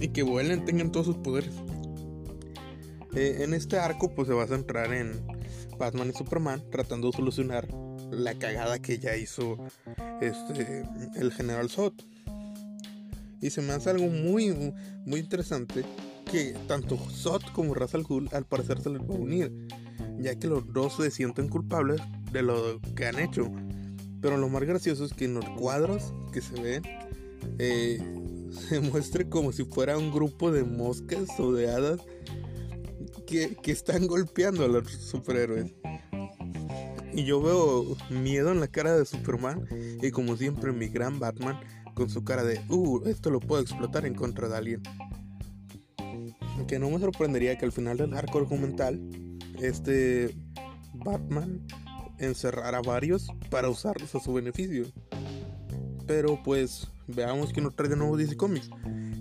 y 0.00 0.08
que 0.08 0.24
vuelen, 0.24 0.64
tengan 0.64 0.90
todos 0.90 1.06
sus 1.06 1.16
poderes. 1.18 1.54
Eh, 3.14 3.42
en 3.42 3.54
este 3.54 3.78
arco 3.78 4.14
pues 4.14 4.26
se 4.26 4.34
va 4.34 4.44
a 4.44 4.48
centrar 4.48 4.92
en 4.92 5.24
Batman 5.78 6.10
y 6.10 6.12
Superman 6.12 6.62
tratando 6.70 7.10
de 7.10 7.16
solucionar 7.16 7.68
la 8.10 8.34
cagada 8.34 8.80
que 8.80 8.98
ya 8.98 9.16
hizo 9.16 9.58
este, 10.20 10.84
el 11.14 11.32
general 11.32 11.70
Zod. 11.70 11.92
Y 13.42 13.50
se 13.50 13.60
me 13.60 13.72
hace 13.72 13.90
algo 13.90 14.06
muy, 14.06 14.72
muy 15.04 15.20
interesante 15.20 15.84
que 16.30 16.54
tanto 16.68 16.96
Zod 16.96 17.42
como 17.52 17.74
Ra's 17.74 17.94
al 17.94 18.06
al 18.32 18.46
parecer 18.46 18.80
se 18.80 18.88
les 18.88 19.02
va 19.02 19.14
a 19.14 19.18
unir. 19.18 19.52
ya 20.18 20.38
que 20.38 20.46
los 20.46 20.72
dos 20.72 20.96
se 20.96 21.10
sienten 21.10 21.48
culpables 21.48 22.00
de 22.30 22.42
lo 22.42 22.80
que 22.94 23.06
han 23.06 23.18
hecho. 23.18 23.50
Pero 24.20 24.36
lo 24.36 24.48
más 24.48 24.62
gracioso 24.62 25.04
es 25.04 25.12
que 25.12 25.24
en 25.24 25.34
los 25.34 25.48
cuadros 25.50 26.14
que 26.32 26.40
se 26.40 26.60
ven, 26.60 26.82
eh, 27.58 28.00
se 28.68 28.80
muestre 28.80 29.28
como 29.28 29.52
si 29.52 29.64
fuera 29.64 29.98
un 29.98 30.12
grupo 30.12 30.52
de 30.52 30.62
moscas 30.62 31.28
o 31.40 31.52
de 31.52 31.68
hadas 31.68 32.00
que, 33.26 33.56
que 33.60 33.72
están 33.72 34.06
golpeando 34.06 34.64
a 34.64 34.68
los 34.68 34.88
superhéroes. 34.88 35.72
Y 37.12 37.24
yo 37.24 37.42
veo 37.42 37.96
miedo 38.08 38.52
en 38.52 38.60
la 38.60 38.68
cara 38.68 38.96
de 38.96 39.04
Superman 39.04 39.66
y 40.00 40.10
como 40.12 40.36
siempre 40.36 40.72
mi 40.72 40.88
gran 40.88 41.18
Batman 41.18 41.60
con 41.94 42.08
su 42.10 42.24
cara 42.24 42.44
de, 42.44 42.60
uh, 42.68 43.02
esto 43.06 43.30
lo 43.30 43.40
puedo 43.40 43.62
explotar 43.62 44.06
en 44.06 44.14
contra 44.14 44.48
de 44.48 44.56
alguien. 44.56 44.82
Que 46.66 46.78
no 46.78 46.90
me 46.90 46.98
sorprendería 46.98 47.56
que 47.58 47.64
al 47.64 47.72
final 47.72 47.98
del 47.98 48.14
arco 48.14 48.38
argumental, 48.38 49.00
este 49.60 50.34
Batman 50.94 51.66
encerrara 52.18 52.80
varios 52.80 53.28
para 53.50 53.68
usarlos 53.68 54.14
a 54.14 54.20
su 54.20 54.32
beneficio. 54.32 54.86
Pero 56.06 56.40
pues 56.42 56.88
veamos 57.06 57.52
que 57.52 57.60
nos 57.60 57.74
trae 57.74 57.88
de 57.88 57.96
nuevo 57.96 58.16
DC 58.16 58.36
Comics. 58.36 58.70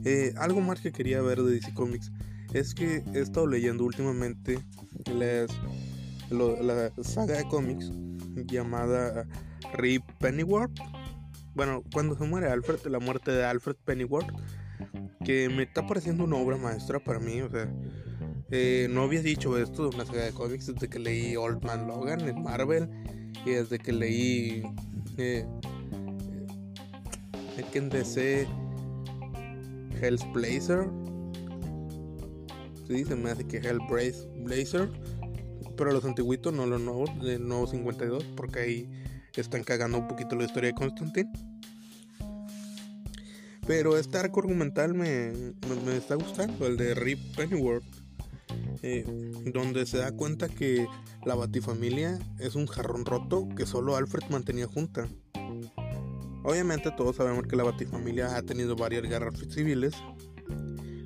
Eh, 0.03 0.33
algo 0.37 0.61
más 0.61 0.81
que 0.81 0.91
quería 0.91 1.21
ver 1.21 1.41
de 1.41 1.53
DC 1.53 1.73
Comics 1.73 2.11
es 2.53 2.73
que 2.73 3.03
he 3.13 3.19
estado 3.19 3.47
leyendo 3.47 3.85
últimamente 3.85 4.59
la 5.13 5.47
saga 7.03 7.37
de 7.37 7.47
cómics 7.47 7.91
llamada 8.47 9.25
Rip 9.73 10.03
Pennyworth. 10.19 10.71
Bueno, 11.53 11.83
cuando 11.93 12.15
se 12.15 12.23
muere 12.23 12.49
Alfred, 12.49 12.85
la 12.85 12.99
muerte 12.99 13.31
de 13.31 13.43
Alfred 13.43 13.75
Pennyworth, 13.83 14.29
que 15.25 15.49
me 15.49 15.63
está 15.63 15.85
pareciendo 15.85 16.23
una 16.23 16.37
obra 16.37 16.57
maestra 16.57 16.99
para 16.99 17.19
mí. 17.19 17.41
O 17.41 17.49
sea, 17.49 17.71
eh, 18.51 18.87
no 18.89 19.03
había 19.03 19.21
dicho 19.21 19.57
esto 19.57 19.89
de 19.89 19.95
una 19.95 20.05
saga 20.05 20.23
de 20.25 20.31
cómics 20.31 20.67
desde 20.67 20.89
que 20.89 20.99
leí 20.99 21.35
Old 21.35 21.63
Man 21.63 21.87
Logan 21.87 22.21
en 22.21 22.41
Marvel 22.41 22.89
y 23.45 23.51
desde 23.51 23.79
que 23.79 23.91
leí 23.91 24.63
eh, 25.17 25.45
eh 27.57 27.65
en 27.73 27.89
DC 27.89 28.47
Hell's 30.01 30.25
Blazer. 30.33 30.87
Sí, 32.87 33.05
se 33.05 33.15
me 33.15 33.31
hace 33.31 33.45
que 33.45 33.57
Hell 33.57 33.79
Blazer. 33.89 34.89
Pero 35.77 35.91
los 35.91 36.05
antiguitos, 36.05 36.53
no 36.53 36.65
los 36.65 36.81
nuevos, 36.81 37.09
de 37.23 37.39
nuevo 37.39 37.65
52, 37.67 38.23
porque 38.35 38.59
ahí 38.59 39.00
están 39.39 39.63
cagando 39.63 39.97
un 39.97 40.07
poquito 40.09 40.35
la 40.35 40.43
historia 40.43 40.71
de 40.71 40.75
Constantine. 40.75 41.31
Pero 43.65 43.97
este 43.97 44.17
arco 44.17 44.41
argumental 44.41 44.93
me, 44.93 45.31
me, 45.85 45.95
está 45.95 46.15
gustando, 46.15 46.67
el 46.67 46.75
de 46.75 46.93
Rip 46.95 47.19
Pennyworth, 47.37 47.85
eh, 48.81 49.05
donde 49.53 49.85
se 49.85 49.99
da 49.99 50.11
cuenta 50.11 50.49
que 50.49 50.87
la 51.25 51.35
Batifamilia 51.35 52.19
es 52.39 52.55
un 52.55 52.67
jarrón 52.67 53.05
roto 53.05 53.47
que 53.55 53.65
solo 53.65 53.95
Alfred 53.95 54.23
mantenía 54.29 54.67
junta. 54.67 55.07
Obviamente 56.43 56.91
todos 56.97 57.15
sabemos 57.15 57.45
que 57.45 57.55
la 57.55 57.63
Batifamilia 57.63 58.35
ha 58.35 58.41
tenido 58.41 58.75
varias 58.75 59.03
guerras 59.03 59.35
civiles, 59.49 59.93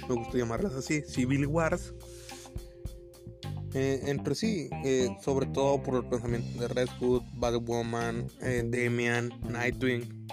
me 0.07 0.15
gusta 0.15 0.37
llamarlas 0.37 0.73
así, 0.73 1.01
Civil 1.01 1.45
Wars, 1.47 1.93
eh, 3.77 4.09
entre 4.09 4.35
sí, 4.35 4.69
eh, 4.85 5.09
sobre 5.21 5.47
todo 5.47 5.83
por 5.83 5.95
el 5.95 6.09
pensamiento 6.09 6.61
de 6.61 6.69
Red 6.69 6.87
Hood, 6.97 7.23
Batwoman, 7.33 8.25
eh, 8.41 8.63
Damian, 8.65 9.33
Nightwing. 9.49 10.29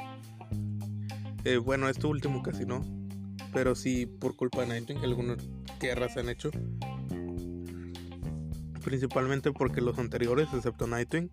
bueno, 1.65 1.89
esto 1.89 2.09
último 2.09 2.41
casi 2.41 2.65
no, 2.65 2.85
pero 3.53 3.75
sí 3.75 4.07
por 4.07 4.37
culpa 4.37 4.61
de 4.61 4.69
Nightwing, 4.69 4.99
algunas 4.99 5.39
guerras 5.81 6.15
se 6.15 6.21
han 6.21 6.29
hecho. 6.29 6.53
Principalmente 8.85 9.51
porque 9.51 9.81
los 9.81 9.99
anteriores, 9.99 10.47
excepto 10.55 10.87
Nightwing, 10.87 11.29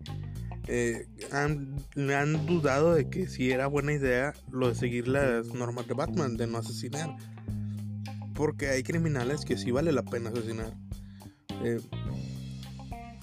han, 1.30 1.76
han 2.12 2.44
dudado 2.44 2.92
de 2.92 3.08
que 3.08 3.28
si 3.28 3.52
era 3.52 3.68
buena 3.68 3.92
idea 3.92 4.34
lo 4.50 4.66
de 4.66 4.74
seguir 4.74 5.06
las 5.06 5.46
normas 5.46 5.86
de 5.86 5.94
Batman, 5.94 6.36
de 6.36 6.48
no 6.48 6.58
asesinar. 6.58 7.14
Porque 8.34 8.68
hay 8.68 8.82
criminales 8.82 9.44
que 9.44 9.56
sí 9.56 9.70
vale 9.70 9.92
la 9.92 10.02
pena 10.02 10.30
asesinar. 10.30 10.72
Eh, 11.62 11.78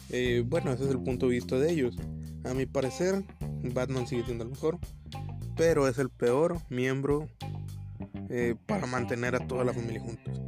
eh, 0.10 0.44
bueno, 0.46 0.72
ese 0.72 0.86
es 0.86 0.92
el 0.92 1.00
punto 1.00 1.28
de 1.28 1.34
vista 1.34 1.58
de 1.58 1.72
ellos. 1.72 1.96
A 2.44 2.54
mi 2.54 2.66
parecer, 2.66 3.24
Batman 3.74 4.08
sigue 4.08 4.24
siendo 4.24 4.44
el 4.44 4.52
mejor, 4.52 4.78
pero 5.56 5.88
es 5.88 5.98
el 5.98 6.10
peor 6.10 6.60
miembro 6.70 7.28
eh, 8.30 8.56
para 8.66 8.88
mantener 8.88 9.36
a 9.36 9.48
toda 9.48 9.64
la 9.64 9.74
familia 9.74 10.02
juntos. 10.02 10.42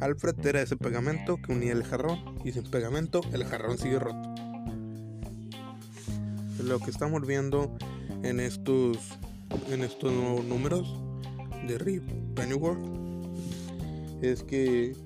Alfred 0.00 0.34
era 0.46 0.62
ese 0.62 0.76
pegamento 0.76 1.36
que 1.36 1.52
unía 1.52 1.72
el 1.72 1.84
jarrón 1.84 2.38
y 2.44 2.52
sin 2.52 2.64
pegamento 2.64 3.20
el 3.32 3.44
jarrón 3.44 3.78
sigue 3.78 3.98
roto. 3.98 4.34
Lo 6.62 6.78
que 6.78 6.90
estamos 6.90 7.26
viendo 7.26 7.76
en 8.22 8.40
estos 8.40 8.98
en 9.70 9.84
estos 9.84 10.12
nuevos 10.12 10.44
números 10.44 10.98
de 11.66 11.78
Rip 11.78 12.02
Pennyworth 12.34 12.84
es 14.22 14.42
que 14.42 14.96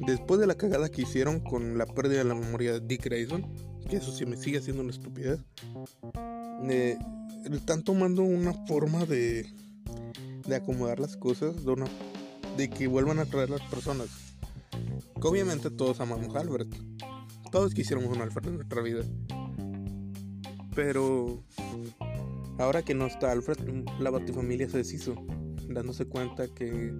Después 0.00 0.40
de 0.40 0.46
la 0.46 0.54
cagada 0.54 0.88
que 0.88 1.02
hicieron 1.02 1.40
con 1.40 1.76
la 1.76 1.86
pérdida 1.86 2.18
de 2.18 2.24
la 2.24 2.34
memoria 2.34 2.72
de 2.72 2.80
Dick 2.80 3.04
Grayson, 3.04 3.46
que 3.88 3.96
eso 3.96 4.12
sí 4.12 4.24
me 4.24 4.36
sigue 4.36 4.60
siendo 4.62 4.82
una 4.82 4.92
estupidez, 4.92 5.40
eh, 6.68 6.96
están 7.52 7.82
tomando 7.82 8.22
una 8.22 8.52
forma 8.66 9.04
de, 9.04 9.46
de 10.46 10.56
acomodar 10.56 11.00
las 11.00 11.16
cosas, 11.16 11.64
de, 11.64 11.70
una, 11.70 11.86
de 12.56 12.70
que 12.70 12.86
vuelvan 12.86 13.18
a 13.18 13.26
traer 13.26 13.50
las 13.50 13.62
personas. 13.62 14.08
Que 15.20 15.28
obviamente 15.28 15.70
todos 15.70 16.00
amamos 16.00 16.34
a 16.34 16.40
Albert. 16.40 16.74
Todos 17.52 17.74
quisiéramos 17.74 18.16
un 18.16 18.22
Alfred 18.22 18.48
en 18.48 18.54
nuestra 18.56 18.80
vida. 18.80 19.02
Pero 20.74 21.42
ahora 22.58 22.82
que 22.82 22.94
no 22.94 23.06
está 23.06 23.32
Alfred, 23.32 23.58
la 23.98 24.10
Batifamilia 24.10 24.68
se 24.68 24.78
deshizo, 24.78 25.14
dándose 25.68 26.06
cuenta 26.06 26.48
que 26.48 26.94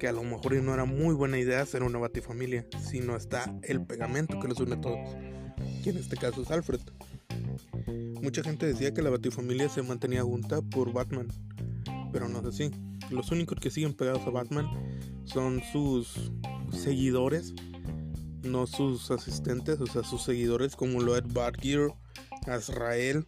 que 0.00 0.08
a 0.08 0.12
lo 0.12 0.24
mejor 0.24 0.54
no 0.62 0.72
era 0.72 0.86
muy 0.86 1.14
buena 1.14 1.38
idea 1.38 1.60
hacer 1.60 1.82
una 1.82 1.98
batifamilia, 1.98 2.66
sino 2.82 3.16
está 3.16 3.54
el 3.62 3.84
pegamento 3.84 4.40
que 4.40 4.48
los 4.48 4.58
une 4.58 4.74
a 4.74 4.80
todos, 4.80 5.14
que 5.84 5.90
en 5.90 5.98
este 5.98 6.16
caso 6.16 6.40
es 6.40 6.50
Alfred. 6.50 6.80
Mucha 8.22 8.42
gente 8.42 8.64
decía 8.66 8.94
que 8.94 9.02
la 9.02 9.10
batifamilia 9.10 9.68
se 9.68 9.82
mantenía 9.82 10.22
junta 10.22 10.62
por 10.62 10.94
Batman, 10.94 11.28
pero 12.12 12.30
no 12.30 12.40
es 12.40 12.46
así. 12.46 12.70
Los 13.10 13.30
únicos 13.30 13.60
que 13.60 13.70
siguen 13.70 13.92
pegados 13.92 14.26
a 14.26 14.30
Batman 14.30 14.66
son 15.24 15.60
sus 15.70 16.32
seguidores, 16.72 17.52
no 18.42 18.66
sus 18.66 19.10
asistentes, 19.10 19.80
o 19.80 19.86
sea, 19.86 20.02
sus 20.02 20.22
seguidores 20.22 20.76
como 20.76 21.02
lo 21.02 21.14
es 21.14 21.30
Batgear, 21.30 21.92
Azrael, 22.46 23.26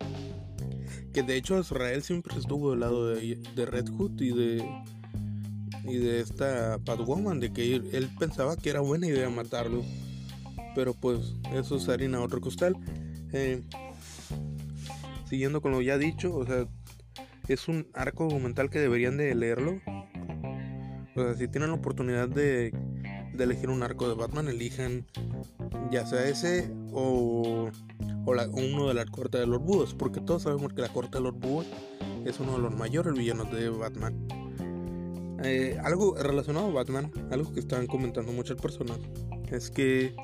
que 1.13 1.23
de 1.23 1.37
hecho 1.37 1.57
Azrael 1.57 2.03
siempre 2.03 2.35
estuvo 2.39 2.71
del 2.71 2.81
lado 2.81 3.09
de, 3.09 3.37
de 3.55 3.67
Red 3.67 3.91
Hood 3.91 4.19
y 4.23 4.31
de 4.31 4.65
y 5.85 5.97
de 5.97 6.21
esta 6.21 6.79
Batwoman, 6.79 7.41
de 7.41 7.53
que 7.53 7.75
él, 7.75 8.11
pensaba 8.19 8.57
que 8.57 8.71
era 8.71 8.81
buena 8.81 9.07
idea 9.07 9.29
matarlo, 9.31 9.83
pero 10.75 10.95
pues 10.95 11.35
eso 11.53 11.77
es 11.77 11.89
harina 11.89 12.21
otro 12.21 12.41
costal. 12.41 12.77
Eh, 13.33 13.63
siguiendo 15.29 15.61
con 15.61 15.73
lo 15.73 15.81
ya 15.81 15.99
dicho, 15.99 16.35
o 16.35 16.47
sea, 16.47 16.67
es 17.49 17.69
un 17.69 17.89
arco 17.95 18.25
documental 18.25 18.71
que 18.71 18.79
deberían 18.79 19.17
de 19.17 19.35
leerlo. 19.35 19.81
O 21.15 21.23
sea, 21.23 21.35
si 21.35 21.49
tienen 21.49 21.71
la 21.71 21.77
oportunidad 21.77 22.29
de, 22.29 22.73
de 23.35 23.45
elegir 23.45 23.71
un 23.71 23.83
arco 23.83 24.09
de 24.09 24.15
Batman, 24.15 24.49
elijan 24.49 25.07
ya 25.91 26.07
sea 26.07 26.27
ese 26.27 26.73
o, 26.93 27.71
o 28.25 28.35
la, 28.35 28.49
uno 28.49 28.89
de 28.89 28.95
la 28.95 29.05
corte 29.05 29.39
de 29.39 29.47
los 29.47 29.61
búhos, 29.61 29.95
porque 29.95 30.21
todos 30.21 30.43
sabemos 30.43 30.73
que 30.73 30.83
la 30.83 30.89
corte 30.89 31.19
de 31.19 31.25
los 31.25 31.39
búhos 31.39 31.67
es 32.25 32.39
uno 32.41 32.53
de 32.53 32.59
los 32.59 32.75
mayores 32.75 33.15
villanos 33.15 33.51
de 33.53 33.69
Batman. 33.69 34.42
Eh, 35.45 35.77
algo 35.83 36.15
relacionado 36.15 36.69
a 36.69 36.71
Batman, 36.71 37.11
algo 37.31 37.53
que 37.53 37.61
están 37.61 37.87
comentando 37.87 38.33
muchas 38.33 38.61
personas, 38.61 38.99
es 39.51 39.71
que 39.71 40.15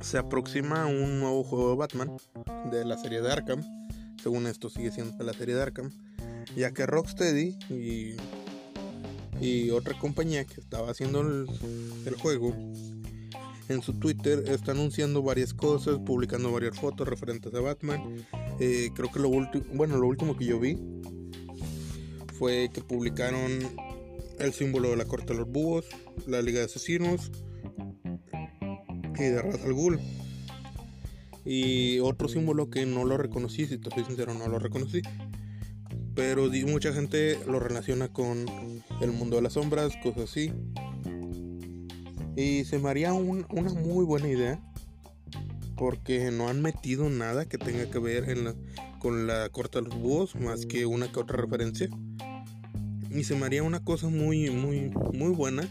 se 0.00 0.18
aproxima 0.18 0.86
un 0.86 1.20
nuevo 1.20 1.42
juego 1.42 1.70
de 1.70 1.76
Batman 1.76 2.16
de 2.70 2.84
la 2.84 2.98
serie 2.98 3.20
de 3.20 3.32
Arkham. 3.32 3.62
Según 4.22 4.46
esto 4.46 4.68
sigue 4.68 4.90
siendo 4.90 5.22
la 5.24 5.32
serie 5.32 5.54
de 5.54 5.62
Arkham. 5.62 5.90
Ya 6.56 6.72
que 6.72 6.86
Rocksteady 6.86 7.58
y, 7.70 8.16
y 9.40 9.70
otra 9.70 9.98
compañía 9.98 10.44
que 10.44 10.60
estaba 10.60 10.90
haciendo 10.90 11.20
el, 11.20 12.14
juego 12.20 12.54
en 13.68 13.82
su 13.82 13.94
Twitter 13.94 14.44
está 14.48 14.72
anunciando 14.72 15.22
varias 15.22 15.54
cosas, 15.54 15.98
publicando 15.98 16.52
varias 16.52 16.78
fotos 16.78 17.08
referentes 17.08 17.54
a 17.54 17.60
Batman. 17.60 18.26
Eh, 18.60 18.90
creo 18.94 19.10
que 19.10 19.20
lo 19.20 19.28
último, 19.28 19.64
bueno, 19.74 19.96
lo 19.98 20.06
último 20.06 20.36
que 20.36 20.46
yo 20.46 20.58
vi 20.58 20.78
fue 22.38 22.70
que 22.72 22.80
publicaron 22.80 23.58
el 24.38 24.52
símbolo 24.52 24.90
de 24.90 24.96
la 24.96 25.04
corte 25.04 25.32
de 25.32 25.40
los 25.40 25.48
búhos, 25.50 25.86
la 26.26 26.40
liga 26.40 26.60
de 26.60 26.66
asesinos 26.66 27.32
y 29.16 29.22
de 29.22 29.42
Ra's 29.42 29.60
al. 29.64 30.00
Y 31.44 31.98
otro 32.00 32.28
símbolo 32.28 32.70
que 32.70 32.86
no 32.86 33.04
lo 33.04 33.16
reconocí, 33.16 33.66
si 33.66 33.78
te 33.78 33.90
soy 33.90 34.04
sincero, 34.04 34.34
no 34.34 34.46
lo 34.46 34.58
reconocí. 34.58 35.02
Pero 36.14 36.48
mucha 36.66 36.92
gente 36.92 37.38
lo 37.46 37.58
relaciona 37.58 38.08
con 38.08 38.46
el 39.00 39.12
mundo 39.12 39.36
de 39.36 39.42
las 39.42 39.54
sombras, 39.54 39.96
cosas 40.02 40.30
así. 40.30 40.52
Y 42.36 42.64
se 42.64 42.78
me 42.78 42.88
haría 42.88 43.12
una 43.12 43.72
muy 43.72 44.04
buena 44.04 44.28
idea 44.28 44.60
porque 45.76 46.30
no 46.30 46.48
han 46.48 46.60
metido 46.62 47.08
nada 47.08 47.46
que 47.46 47.58
tenga 47.58 47.88
que 47.90 47.98
ver 47.98 48.56
con 48.98 49.26
la 49.26 49.48
corta 49.48 49.80
de 49.80 49.88
los 49.88 49.98
búhos 49.98 50.34
más 50.36 50.66
que 50.66 50.86
una 50.86 51.10
que 51.10 51.18
otra 51.18 51.36
referencia. 51.36 51.88
Y 53.10 53.24
se 53.24 53.34
me 53.34 53.46
haría 53.46 53.62
una 53.62 53.80
cosa 53.80 54.08
muy, 54.08 54.50
muy, 54.50 54.90
muy 55.12 55.30
buena 55.30 55.68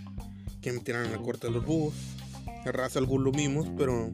que 0.61 0.71
metieran 0.71 1.11
la 1.11 1.17
corta 1.17 1.47
de 1.47 1.53
los 1.53 1.65
búhos. 1.65 1.93
Raza 2.65 2.99
algún 2.99 3.23
lo 3.23 3.31
mismos, 3.31 3.69
pero 3.77 4.11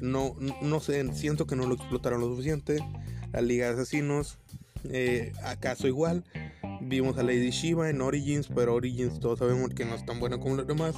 no, 0.00 0.34
no 0.62 0.80
sé, 0.80 1.12
siento 1.14 1.46
que 1.46 1.56
no 1.56 1.66
lo 1.66 1.74
explotaron 1.74 2.20
lo 2.20 2.28
suficiente. 2.28 2.78
La 3.32 3.40
Liga 3.40 3.66
de 3.66 3.74
Asesinos, 3.74 4.38
eh, 4.84 5.32
acaso 5.44 5.86
igual. 5.86 6.24
Vimos 6.80 7.16
a 7.18 7.22
Lady 7.22 7.50
Shiva 7.50 7.88
en 7.88 8.00
Origins, 8.00 8.48
pero 8.54 8.74
Origins 8.74 9.20
todos 9.20 9.38
sabemos 9.38 9.70
que 9.70 9.84
no 9.84 9.94
es 9.94 10.04
tan 10.04 10.20
buena 10.20 10.38
como 10.38 10.56
los 10.56 10.66
demás. 10.66 10.94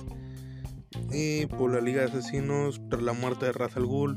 Y 1.12 1.46
por 1.46 1.72
la 1.72 1.80
Liga 1.80 2.00
de 2.02 2.08
Asesinos, 2.08 2.80
tras 2.88 3.02
la 3.02 3.12
muerte 3.12 3.46
de 3.46 3.52
Ra's 3.52 3.76
al 3.76 3.86
Ghul, 3.86 4.16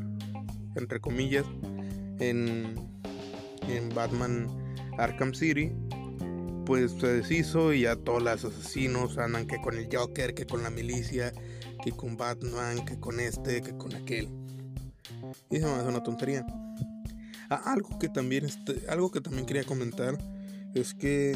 entre 0.75 0.99
comillas, 0.99 1.45
en, 2.19 2.75
en 3.67 3.89
Batman 3.93 4.47
Arkham 4.97 5.33
City, 5.33 5.71
pues 6.69 6.91
se 6.91 7.07
deshizo 7.07 7.73
y 7.73 7.81
ya 7.81 7.95
todos 7.95 8.21
los 8.21 8.45
asesinos 8.45 9.17
andan 9.17 9.47
que 9.47 9.59
con 9.59 9.75
el 9.75 9.89
Joker, 9.91 10.35
que 10.35 10.45
con 10.45 10.61
la 10.61 10.69
milicia, 10.69 11.33
que 11.83 11.91
con 11.91 12.15
Batman, 12.15 12.85
que 12.85 12.99
con 12.99 13.19
este, 13.19 13.63
que 13.63 13.75
con 13.75 13.95
aquel. 13.95 14.29
Y 15.49 15.57
eso 15.57 15.65
me 15.65 15.73
hace 15.73 15.87
una 15.87 16.03
tontería. 16.03 16.45
Ah, 17.49 17.63
algo 17.65 17.97
que 17.97 18.07
también 18.07 18.45
este, 18.45 18.83
algo 18.87 19.09
que 19.09 19.19
también 19.19 19.47
quería 19.47 19.63
comentar 19.63 20.15
es 20.75 20.93
que 20.93 21.35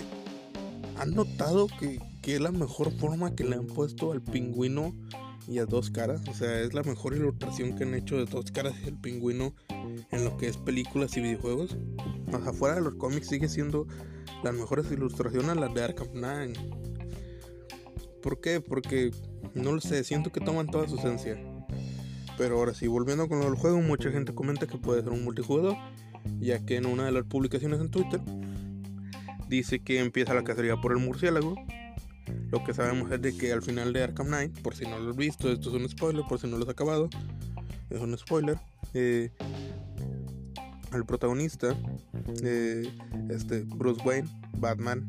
han 0.97 1.15
notado 1.15 1.65
que, 1.79 1.99
que 2.21 2.35
es 2.35 2.39
la 2.39 2.51
mejor 2.51 2.91
forma 2.99 3.33
que 3.33 3.43
le 3.43 3.55
han 3.55 3.65
puesto 3.65 4.11
al 4.11 4.21
pingüino 4.21 4.93
y 5.47 5.57
a 5.57 5.65
dos 5.65 5.89
caras. 5.89 6.21
O 6.29 6.35
sea, 6.35 6.61
es 6.61 6.75
la 6.75 6.83
mejor 6.83 7.15
ilustración 7.15 7.75
que 7.75 7.85
han 7.85 7.95
hecho 7.95 8.17
de 8.17 8.25
dos 8.25 8.51
caras 8.51 8.75
y 8.83 8.89
el 8.89 8.99
pingüino 8.99 9.55
en 10.11 10.23
lo 10.23 10.37
que 10.37 10.47
es 10.47 10.57
películas 10.57 11.17
y 11.17 11.21
videojuegos. 11.21 11.75
O 12.33 12.43
sea, 12.43 12.53
fuera 12.53 12.75
de 12.75 12.81
los 12.81 12.95
cómics 12.95 13.27
sigue 13.27 13.47
siendo 13.47 13.87
las 14.43 14.53
mejores 14.53 14.91
ilustraciones 14.91 15.55
las 15.55 15.73
de 15.73 15.83
Arkham 15.83 16.09
Knight. 16.09 16.57
¿Por 18.21 18.39
qué? 18.39 18.61
Porque 18.61 19.11
no 19.53 19.71
lo 19.71 19.81
sé, 19.81 20.03
siento 20.03 20.31
que 20.31 20.39
toman 20.39 20.67
toda 20.67 20.87
su 20.87 20.97
esencia. 20.97 21.37
Pero 22.37 22.57
ahora 22.57 22.73
sí, 22.73 22.87
volviendo 22.87 23.27
con 23.27 23.41
del 23.41 23.55
juego, 23.55 23.81
mucha 23.81 24.11
gente 24.11 24.33
comenta 24.33 24.65
que 24.65 24.77
puede 24.77 25.03
ser 25.03 25.11
un 25.11 25.23
multijugador, 25.23 25.75
ya 26.39 26.65
que 26.65 26.77
en 26.77 26.85
una 26.85 27.05
de 27.05 27.11
las 27.11 27.25
publicaciones 27.25 27.79
en 27.79 27.91
Twitter 27.91 28.21
dice 29.47 29.79
que 29.79 29.99
empieza 29.99 30.33
la 30.33 30.43
cacería 30.43 30.77
por 30.77 30.93
el 30.93 30.99
murciélago. 30.99 31.55
Lo 32.49 32.63
que 32.63 32.73
sabemos 32.73 33.11
es 33.11 33.21
de 33.21 33.35
que 33.35 33.51
al 33.51 33.61
final 33.61 33.93
de 33.93 34.03
Arkham 34.03 34.27
Knight, 34.27 34.59
por 34.61 34.75
si 34.75 34.85
no 34.85 34.99
lo 34.99 35.11
has 35.11 35.17
visto, 35.17 35.51
esto 35.51 35.69
es 35.69 35.75
un 35.75 35.87
spoiler, 35.89 36.23
por 36.27 36.39
si 36.39 36.47
no 36.47 36.57
lo 36.57 36.63
has 36.63 36.69
acabado, 36.69 37.09
es 37.89 37.99
un 37.99 38.17
spoiler. 38.17 38.57
Eh, 38.93 39.31
el 40.95 41.05
protagonista, 41.05 41.75
eh, 42.43 42.89
este 43.29 43.61
Bruce 43.61 44.01
Wayne, 44.05 44.29
Batman, 44.57 45.07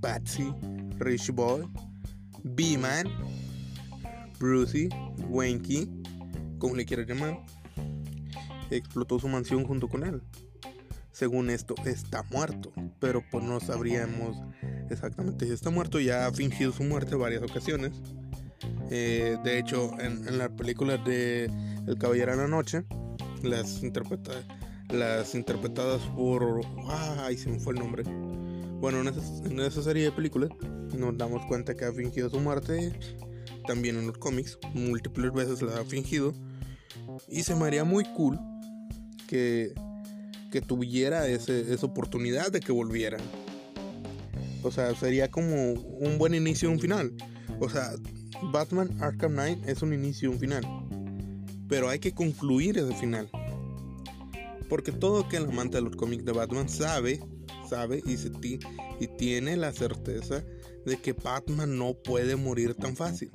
Patsy, 0.00 0.52
Rich 0.98 1.30
Boy, 1.32 1.66
B-Man, 2.42 3.06
Brucey, 4.38 4.88
Wanky, 5.28 5.88
como 6.58 6.74
le 6.74 6.84
quieras 6.84 7.06
llamar, 7.06 7.40
explotó 8.70 9.18
su 9.18 9.28
mansión 9.28 9.64
junto 9.64 9.88
con 9.88 10.04
él. 10.04 10.22
Según 11.12 11.50
esto, 11.50 11.74
está 11.84 12.22
muerto, 12.30 12.72
pero 12.98 13.22
pues 13.30 13.44
no 13.44 13.60
sabríamos 13.60 14.38
exactamente 14.90 15.46
si 15.46 15.52
está 15.52 15.70
muerto. 15.70 16.00
Ya 16.00 16.26
ha 16.26 16.32
fingido 16.32 16.72
su 16.72 16.82
muerte 16.84 17.14
varias 17.14 17.42
ocasiones. 17.42 17.92
Eh, 18.90 19.36
de 19.44 19.58
hecho, 19.58 19.90
en, 20.00 20.38
las 20.38 20.50
películas 20.50 21.04
de 21.04 21.50
El 21.86 21.98
Caballero 21.98 22.32
de 22.32 22.38
la 22.38 22.48
Noche, 22.48 22.84
las, 23.42 23.82
interpreta, 23.82 24.32
las 24.92 25.34
interpretadas 25.34 26.00
por. 26.16 26.62
¡Ay! 26.88 27.36
Se 27.36 27.48
me 27.48 27.58
fue 27.58 27.74
el 27.74 27.80
nombre. 27.80 28.04
Bueno, 28.80 29.00
en 29.00 29.60
esa, 29.60 29.82
serie 29.82 30.04
de 30.04 30.12
películas 30.12 30.50
nos 30.96 31.16
damos 31.18 31.44
cuenta 31.46 31.76
que 31.76 31.84
ha 31.84 31.92
fingido 31.92 32.30
su 32.30 32.40
muerte. 32.40 32.92
También 33.66 33.96
en 33.96 34.06
los 34.06 34.18
cómics, 34.18 34.58
múltiples 34.74 35.32
veces 35.32 35.62
la 35.62 35.80
ha 35.80 35.84
fingido. 35.84 36.32
Y 37.28 37.42
se 37.42 37.54
me 37.54 37.66
haría 37.66 37.84
muy 37.84 38.04
cool 38.16 38.38
que, 39.28 39.74
que 40.50 40.62
tuviera 40.62 41.28
ese, 41.28 41.72
esa 41.72 41.86
oportunidad 41.86 42.50
de 42.50 42.60
que 42.60 42.72
volviera. 42.72 43.18
O 44.62 44.70
sea, 44.70 44.94
sería 44.94 45.30
como 45.30 45.72
un 45.72 46.18
buen 46.18 46.34
inicio 46.34 46.70
y 46.70 46.72
un 46.72 46.80
final. 46.80 47.12
O 47.60 47.68
sea, 47.68 47.92
Batman 48.52 48.90
Arkham 49.00 49.32
Knight 49.32 49.68
es 49.68 49.82
un 49.82 49.92
inicio 49.92 50.30
y 50.30 50.32
un 50.32 50.38
final. 50.38 50.64
Pero 51.68 51.88
hay 51.88 51.98
que 51.98 52.12
concluir 52.12 52.78
ese 52.78 52.94
final. 52.94 53.30
Porque 54.70 54.92
todo 54.92 55.28
que 55.28 55.36
el 55.36 55.44
amante 55.44 55.76
de 55.76 55.82
los 55.82 55.96
cómics 55.96 56.24
de 56.24 56.32
Batman 56.32 56.68
sabe, 56.68 57.20
sabe 57.68 58.02
y, 58.06 58.16
se 58.16 58.30
y 59.00 59.06
tiene 59.18 59.56
la 59.56 59.72
certeza 59.72 60.44
de 60.86 60.96
que 60.96 61.12
Batman 61.12 61.76
no 61.76 61.94
puede 61.94 62.36
morir 62.36 62.74
tan 62.74 62.96
fácil. 62.96 63.30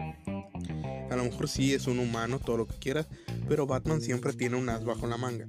A 1.12 1.16
lo 1.16 1.26
mejor 1.26 1.48
sí 1.48 1.74
es 1.74 1.88
un 1.88 2.00
humano, 2.00 2.40
todo 2.40 2.58
lo 2.58 2.68
que 2.68 2.78
quieras, 2.78 3.08
pero 3.48 3.68
Batman 3.68 4.02
siempre 4.02 4.34
tiene 4.34 4.56
un 4.56 4.70
as 4.70 4.84
bajo 4.84 5.06
la 5.06 5.18
manga. 5.18 5.46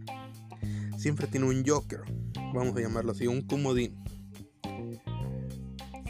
Siempre 0.99 1.27
tiene 1.29 1.47
un 1.47 1.65
Joker, 1.67 2.01
vamos 2.53 2.77
a 2.77 2.81
llamarlo 2.81 3.13
así, 3.13 3.27
un 3.27 3.43
comodín. 3.43 3.97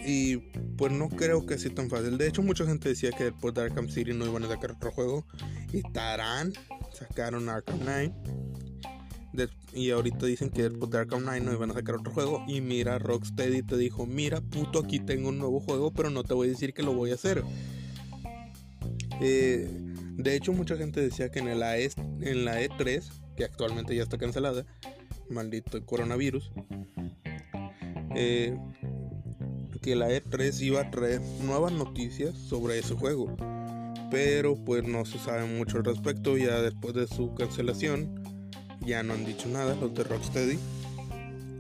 Y 0.07 0.37
pues 0.79 0.93
no 0.93 1.09
creo 1.09 1.45
que 1.47 1.59
sea 1.59 1.75
tan 1.75 1.91
fácil. 1.91 2.17
De 2.17 2.29
hecho, 2.29 2.43
mucha 2.43 2.65
gente 2.65 2.89
decía 2.89 3.11
que 3.11 3.25
después 3.25 3.53
de 3.55 3.62
Arkham 3.62 3.89
City 3.89 4.12
no 4.15 4.25
iban 4.25 4.45
a 4.45 4.49
sacar 4.49 4.73
otro 4.73 4.93
juego. 4.93 5.27
Y 5.73 5.83
Taran 5.93 6.53
sacaron 6.93 7.49
Arkham 7.49 7.81
Knight. 7.81 8.12
Y 9.72 9.90
ahorita 9.90 10.27
dicen 10.27 10.51
que 10.51 10.68
de 10.68 10.99
Arkham 10.99 11.22
Knight 11.22 11.42
no 11.42 11.53
iban 11.53 11.70
a 11.70 11.75
sacar 11.75 11.96
otro 11.96 12.12
juego. 12.12 12.44
Y 12.49 12.61
mira, 12.61 12.99
Rocksteady 12.99 13.62
te 13.62 13.77
dijo: 13.77 14.07
Mira, 14.07 14.40
puto, 14.40 14.81
aquí 14.81 15.01
tengo 15.01 15.29
un 15.29 15.38
nuevo 15.38 15.61
juego, 15.61 15.92
pero 15.92 16.11
no 16.11 16.25
te 16.25 16.35
voy 16.35 16.49
a 16.49 16.51
decir 16.51 16.72
que 16.72 16.83
lo 16.83 16.94
voy 16.94 17.11
a 17.11 17.14
hacer. 17.14 17.42
Eh, 19.20 19.68
de 20.16 20.35
hecho, 20.35 20.53
mucha 20.53 20.77
gente 20.77 21.01
decía 21.01 21.31
que 21.31 21.40
en 21.40 21.59
la, 21.59 21.79
e, 21.79 21.90
en 22.20 22.44
la 22.44 22.62
E3, 22.62 23.03
que 23.37 23.44
actualmente 23.44 23.94
ya 23.94 24.03
está 24.03 24.18
cancelada, 24.18 24.64
maldito 25.29 25.85
coronavirus, 25.85 26.51
eh, 28.14 28.57
que 29.83 29.94
la 29.94 30.09
E3 30.09 30.61
iba 30.62 30.81
a 30.81 30.90
traer 30.90 31.20
nuevas 31.44 31.72
noticias 31.72 32.35
sobre 32.37 32.79
ese 32.79 32.94
juego. 32.94 33.37
Pero 34.11 34.55
pues 34.64 34.85
no 34.85 35.05
se 35.05 35.18
sabe 35.18 35.44
mucho 35.46 35.79
al 35.79 35.85
respecto, 35.85 36.37
ya 36.37 36.62
después 36.62 36.94
de 36.94 37.07
su 37.07 37.35
cancelación 37.35 38.26
ya 38.87 39.03
no 39.03 39.14
han 39.14 39.25
dicho 39.25 39.49
nada 39.49 39.75
los 39.75 39.92
de 39.94 40.05
Rocksteady, 40.05 40.59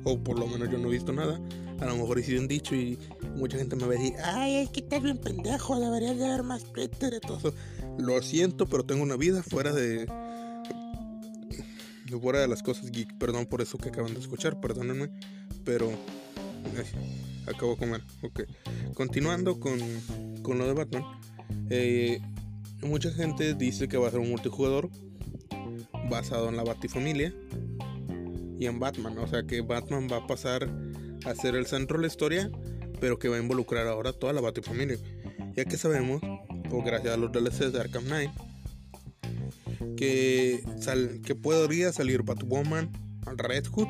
o 0.04 0.18
por 0.18 0.38
lo 0.38 0.46
menos 0.46 0.70
yo 0.70 0.78
no 0.78 0.88
he 0.88 0.92
visto 0.92 1.12
nada. 1.12 1.40
A 1.80 1.84
lo 1.84 1.96
mejor 1.96 2.18
han 2.18 2.48
dicho 2.48 2.74
y 2.74 2.98
mucha 3.36 3.58
gente 3.58 3.76
me 3.76 3.86
va 3.86 3.94
a 3.94 4.38
ay, 4.38 4.56
es 4.56 4.70
que 4.70 4.80
estás 4.80 5.02
bien 5.02 5.18
pendejo, 5.18 5.78
deberías 5.78 6.16
de 6.16 6.24
haber 6.24 6.42
más 6.42 6.64
Twitter 6.72 7.12
y 7.14 7.20
todo 7.20 7.36
eso. 7.36 7.54
Lo 7.98 8.22
siento, 8.22 8.66
pero 8.66 8.84
tengo 8.84 9.02
una 9.02 9.16
vida 9.16 9.42
fuera 9.42 9.72
de... 9.72 10.06
Fuera 12.22 12.40
de 12.40 12.48
las 12.48 12.62
cosas 12.62 12.90
geek. 12.90 13.18
Perdón 13.18 13.46
por 13.46 13.60
eso 13.60 13.76
que 13.76 13.90
acaban 13.90 14.14
de 14.14 14.20
escuchar, 14.20 14.58
perdónenme. 14.60 15.10
Pero... 15.64 15.90
acabo 17.46 17.72
de 17.72 17.78
comer. 17.78 18.02
Ok. 18.22 18.42
Continuando 18.94 19.60
con, 19.60 19.78
con 20.42 20.58
lo 20.58 20.66
de 20.66 20.72
Batman. 20.72 21.04
Eh, 21.68 22.20
mucha 22.82 23.10
gente 23.10 23.54
dice 23.54 23.88
que 23.88 23.98
va 23.98 24.08
a 24.08 24.10
ser 24.10 24.20
un 24.20 24.30
multijugador 24.30 24.88
basado 26.08 26.48
en 26.48 26.56
la 26.56 26.64
Batifamilia 26.64 27.32
y 28.58 28.66
en 28.66 28.78
Batman. 28.78 29.18
O 29.18 29.26
sea 29.26 29.44
que 29.44 29.60
Batman 29.60 30.08
va 30.10 30.18
a 30.18 30.26
pasar 30.26 30.68
hacer 31.24 31.54
el 31.54 31.66
centro 31.66 31.98
de 31.98 32.02
la 32.02 32.06
historia, 32.06 32.50
pero 33.00 33.18
que 33.18 33.28
va 33.28 33.36
a 33.36 33.40
involucrar 33.40 33.86
ahora 33.86 34.12
toda 34.12 34.32
la 34.32 34.40
Batifamilia. 34.40 34.98
Ya 35.54 35.64
que 35.64 35.76
sabemos, 35.76 36.20
por 36.70 36.84
gracias 36.84 37.14
a 37.14 37.16
los 37.16 37.32
DLCs 37.32 37.72
de 37.72 37.80
Arkham 37.80 38.04
Knight, 38.04 38.30
que, 39.96 40.62
que 41.24 41.34
podría 41.34 41.92
salir 41.92 42.22
Batwoman, 42.22 42.90
Red 43.36 43.66
Hood, 43.68 43.88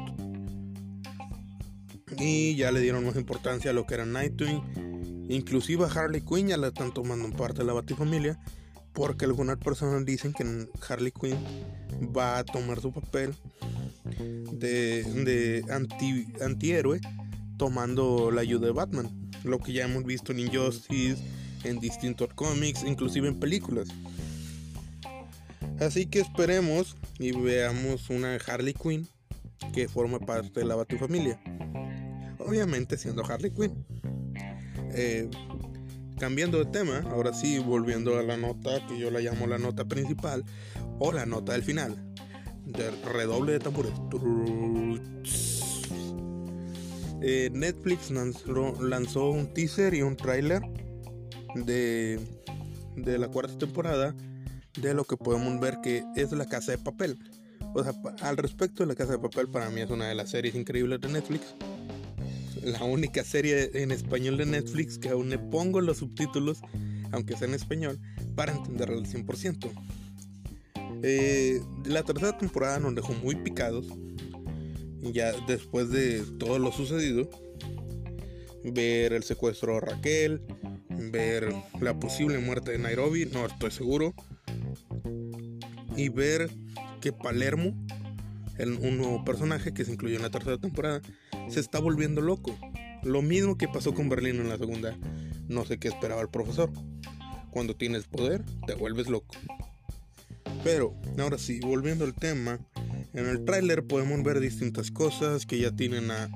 y 2.19 2.57
ya 2.57 2.71
le 2.71 2.81
dieron 2.81 3.05
más 3.05 3.17
importancia 3.17 3.73
a 3.73 3.75
lo 3.75 3.87
que 3.87 3.95
era 3.95 4.07
Nightwing, 4.07 5.27
inclusive 5.29 5.85
a 5.85 5.89
Harley 5.89 6.23
Quinn 6.23 6.49
ya 6.49 6.57
la 6.57 6.69
están 6.69 6.95
tomando 6.95 7.29
parte 7.37 7.59
de 7.59 7.65
la 7.65 7.73
Batifamilia, 7.73 8.39
porque 8.93 9.25
algunas 9.27 9.59
personas 9.59 10.05
dicen 10.07 10.33
que 10.33 10.69
Harley 10.89 11.13
Quinn 11.13 11.37
va 12.17 12.39
a 12.39 12.45
tomar 12.45 12.81
su 12.81 12.93
papel 12.93 13.35
de, 14.53 15.65
anti, 15.71 16.27
antihéroe 16.43 17.01
tomando 17.57 18.31
la 18.31 18.43
ayuda 18.43 18.67
de 18.67 18.73
Batman, 18.73 19.31
lo 19.45 19.59
que 19.59 19.73
ya 19.73 19.85
hemos 19.85 20.05
visto 20.05 20.33
en 20.33 20.41
Injustice, 20.41 21.23
en 21.65 21.81
distintos 21.81 22.33
cómics, 22.35 22.85
inclusive 22.85 23.29
en 23.29 23.39
películas. 23.41 23.89
Así 25.81 26.07
que 26.07 26.21
esperemos 26.21 26.97
y 27.19 27.33
veamos 27.33 28.09
una 28.11 28.37
Harley 28.37 28.75
Quinn 28.75 29.09
que 29.73 29.89
forma 29.89 30.19
parte 30.19 30.61
de 30.61 30.67
la 30.67 30.75
Batifamilia. 30.75 31.41
Obviamente 32.39 32.97
siendo 32.97 33.25
Harley 33.25 33.51
Quinn. 33.51 33.85
Eh, 34.95 35.29
cambiando 36.19 36.59
de 36.59 36.67
tema, 36.67 37.05
ahora 37.11 37.35
sí, 37.35 37.59
volviendo 37.59 38.19
a 38.19 38.23
la 38.23 38.37
nota 38.37 38.87
que 38.87 38.99
yo 38.99 39.11
la 39.11 39.21
llamo 39.21 39.47
la 39.47 39.59
nota 39.59 39.85
principal. 39.85 40.45
O 40.99 41.13
la 41.13 41.27
nota 41.27 41.53
del 41.53 41.63
final. 41.63 41.97
De 42.65 42.91
redoble 43.13 43.53
de 43.53 43.59
tambores. 43.61 43.93
Eh, 47.23 47.51
Netflix 47.53 48.11
lanzó, 48.11 49.31
un 49.31 49.53
teaser 49.53 49.95
y 49.95 50.03
un 50.03 50.17
tráiler 50.17 50.63
de, 51.55 52.21
de 52.97 53.19
la 53.19 53.29
cuarta 53.29 53.57
temporada 53.57 54.15
de 54.81 54.95
lo 54.95 55.05
que 55.05 55.17
podemos 55.17 55.59
ver 55.61 55.79
que 55.83 56.05
es 56.17 56.33
La 56.33 56.47
Casa 56.47 56.73
de 56.73 56.79
Papel. 56.79 57.19
O 57.75 57.83
sea, 57.83 57.93
al 58.23 58.37
respecto 58.37 58.85
La 58.87 58.95
Casa 58.95 59.13
de 59.13 59.19
Papel, 59.19 59.49
para 59.49 59.71
mí 59.71 59.81
es 59.81 59.91
una 59.91 60.09
de 60.09 60.15
las 60.15 60.31
series 60.31 60.55
increíbles 60.55 61.01
de 61.01 61.09
Netflix. 61.09 61.55
La 62.63 62.83
única 62.85 63.23
serie 63.23 63.71
en 63.75 63.91
español 63.91 64.37
de 64.37 64.47
Netflix 64.47 64.99
que 64.99 65.11
aún 65.11 65.31
le 65.31 65.39
pongo 65.39 65.81
los 65.81 65.99
subtítulos, 65.99 66.61
aunque 67.13 67.37
sea 67.37 67.49
en 67.49 67.55
español, 67.55 67.99
para 68.35 68.53
entenderla 68.53 68.97
al 68.97 69.07
100%. 69.07 69.71
Eh, 71.09 71.63
la 71.85 72.03
tercera 72.03 72.37
temporada 72.37 72.81
nos 72.81 72.97
dejó 72.97 73.13
muy 73.13 73.37
picados. 73.37 73.87
Ya 75.03 75.33
después 75.47 75.89
de 75.91 76.25
todo 76.37 76.59
lo 76.59 76.73
sucedido, 76.73 77.31
ver 78.65 79.13
el 79.13 79.23
secuestro 79.23 79.75
de 79.75 79.81
Raquel, 79.83 80.43
ver 80.89 81.55
la 81.81 81.97
posible 82.01 82.39
muerte 82.39 82.73
de 82.73 82.79
Nairobi, 82.79 83.27
no 83.27 83.47
estoy 83.47 83.71
seguro, 83.71 84.15
y 85.97 86.09
ver 86.09 86.51
que 87.01 87.13
Palermo, 87.13 87.73
un 88.59 88.99
nuevo 88.99 89.25
personaje 89.25 89.73
que 89.73 89.85
se 89.85 89.93
incluyó 89.93 90.17
en 90.17 90.23
la 90.23 90.31
tercera 90.31 90.59
temporada, 90.59 91.03
se 91.49 91.61
está 91.61 91.79
volviendo 91.79 92.21
loco. 92.21 92.59
Lo 93.05 93.23
mismo 93.23 93.57
que 93.57 93.69
pasó 93.69 93.95
con 93.95 94.09
Berlín 94.09 94.41
en 94.41 94.49
la 94.49 94.59
segunda. 94.59 94.99
No 95.47 95.65
sé 95.65 95.79
qué 95.79 95.87
esperaba 95.87 96.21
el 96.21 96.31
profesor. 96.31 96.73
Cuando 97.53 97.77
tienes 97.77 98.09
poder, 98.09 98.43
te 98.67 98.75
vuelves 98.75 99.07
loco. 99.09 99.37
Pero, 100.67 100.97
ahora 101.17 101.39
sí, 101.39 101.61
volviendo 101.61 102.05
al 102.05 102.13
tema, 102.13 102.59
en 103.15 103.27
el 103.27 103.45
tráiler 103.45 103.87
podemos 103.87 104.21
ver 104.25 104.41
distintas 104.41 104.91
cosas 104.91 105.47
que 105.47 105.61
ya 105.61 105.71
tienen 105.71 106.11
a 106.11 106.29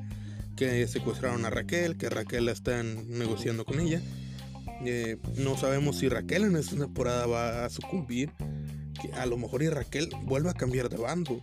que 0.57 0.87
secuestraron 0.87 1.45
a 1.47 1.51
Raquel, 1.51 1.97
que 1.97 2.09
Raquel 2.09 2.45
la 2.45 2.53
están 2.53 3.11
negociando 3.11 3.65
con 3.65 3.81
ella. 3.81 4.01
Eh, 4.85 5.17
no 5.37 5.57
sabemos 5.57 5.99
si 5.99 6.09
Raquel 6.09 6.45
en 6.45 6.55
esta 6.55 6.77
temporada 6.77 7.27
va 7.27 7.65
a 7.65 7.71
sucumbir 7.71 8.31
a 9.15 9.27
lo 9.27 9.37
mejor 9.37 9.65
y 9.65 9.69
Raquel 9.69 10.09
vuelve 10.23 10.51
a 10.51 10.55
cambiar 10.55 10.91
de 10.91 10.99
bando. 10.99 11.41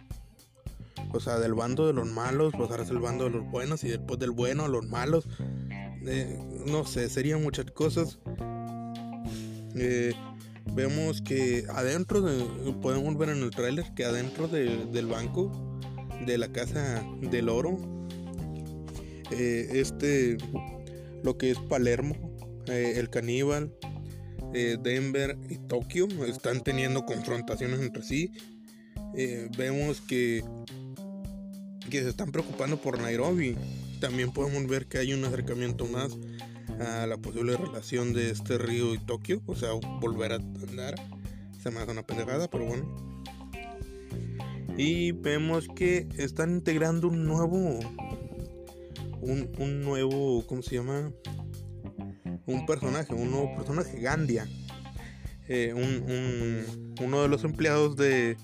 O 1.12 1.20
sea, 1.20 1.40
del 1.40 1.56
bando 1.56 1.88
de 1.88 1.94
los 1.94 2.08
malos, 2.08 2.54
pasar 2.54 2.86
el 2.90 3.00
bando 3.00 3.26
de 3.26 3.32
los 3.32 3.52
buenos 3.52 3.84
y 3.84 3.90
después 3.90 4.18
del 4.18 4.32
bueno 4.32 4.64
a 4.64 4.70
los 4.70 4.88
malos. 4.88 5.28
Eh, 6.06 6.40
no 6.66 6.86
sé, 6.86 7.10
serían 7.10 7.44
muchas 7.44 7.66
cosas. 7.66 8.18
Eh, 9.76 10.14
vemos 10.74 11.22
que 11.22 11.66
adentro 11.70 12.22
de, 12.22 12.44
podemos 12.82 13.18
ver 13.18 13.30
en 13.30 13.44
el 13.44 13.52
tráiler 13.52 13.86
que 13.96 14.06
adentro 14.06 14.48
del 14.48 15.08
banco 15.08 15.80
de 16.26 16.38
la 16.38 16.52
casa 16.52 17.04
del 17.22 17.50
oro, 17.50 17.78
eh, 19.32 19.68
este, 19.74 20.38
lo 21.24 21.38
que 21.38 21.52
es 21.52 21.60
Palermo, 21.60 22.16
el 22.68 23.10
caníbal, 23.10 23.72
eh, 24.54 24.78
Denver 24.82 25.38
y 25.50 25.58
Tokio 25.58 26.08
están 26.26 26.64
teniendo 26.64 27.06
confrontaciones 27.06 27.80
entre 27.82 28.04
sí. 28.04 28.32
Eh, 29.16 29.50
vemos 29.58 30.02
que, 30.02 30.44
que 31.90 32.02
se 32.02 32.10
están 32.10 32.32
preocupando 32.32 32.82
por 32.82 33.00
Nairobi. 33.00 33.56
También 34.00 34.32
podemos 34.32 34.68
ver 34.68 34.88
que 34.88 35.00
hay 35.00 35.14
un 35.14 35.26
acercamiento 35.26 35.86
más 35.86 36.18
a 36.80 37.08
la 37.08 37.18
posible 37.18 37.58
relación 37.58 38.14
de 38.14 38.32
este 38.32 38.58
río 38.58 38.94
y 38.94 39.00
Tokio. 39.00 39.42
O 39.46 39.56
sea, 39.56 39.72
volver 40.00 40.34
a 40.34 40.36
andar. 40.36 40.96
Se 41.62 41.72
me 41.72 41.80
hace 41.80 41.92
una 41.92 42.06
pendejada, 42.06 42.50
pero 42.50 42.66
bueno. 42.66 43.14
Y 44.78 45.12
vemos 45.12 45.68
que 45.76 46.08
están 46.18 46.52
integrando 46.52 47.08
un 47.08 47.26
nuevo. 47.26 47.80
Un, 49.22 49.52
un 49.58 49.82
nuevo. 49.82 50.46
¿Cómo 50.46 50.62
se 50.62 50.76
llama? 50.76 51.12
un 52.48 52.66
personaje, 52.66 53.14
un 53.14 53.30
nuevo 53.30 53.56
personaje, 53.56 54.00
Gandia. 54.00 54.48
Eh, 55.50 55.74
uno 55.74 57.22
de 57.22 57.28
los 57.28 57.44
empleados 57.44 57.96
de, 57.96 58.38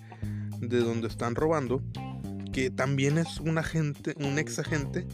de 0.60 0.78
donde 0.80 1.08
están 1.08 1.36
robando, 1.36 1.82
que 2.52 2.70
también 2.70 3.18
es 3.18 3.40
un 3.40 3.58
agente, 3.58 4.14
un 4.20 4.38
ex 4.38 4.60
agente 4.60 5.08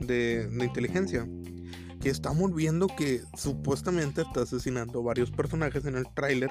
de, 0.00 0.46
de 0.48 0.64
inteligencia, 0.64 1.26
que 2.00 2.08
estamos 2.08 2.54
viendo 2.54 2.86
que 2.88 3.22
supuestamente 3.36 4.22
está 4.22 4.42
asesinando 4.42 5.02
varios 5.02 5.30
personajes 5.30 5.84
en 5.84 5.96
el 5.96 6.06
tráiler, 6.14 6.50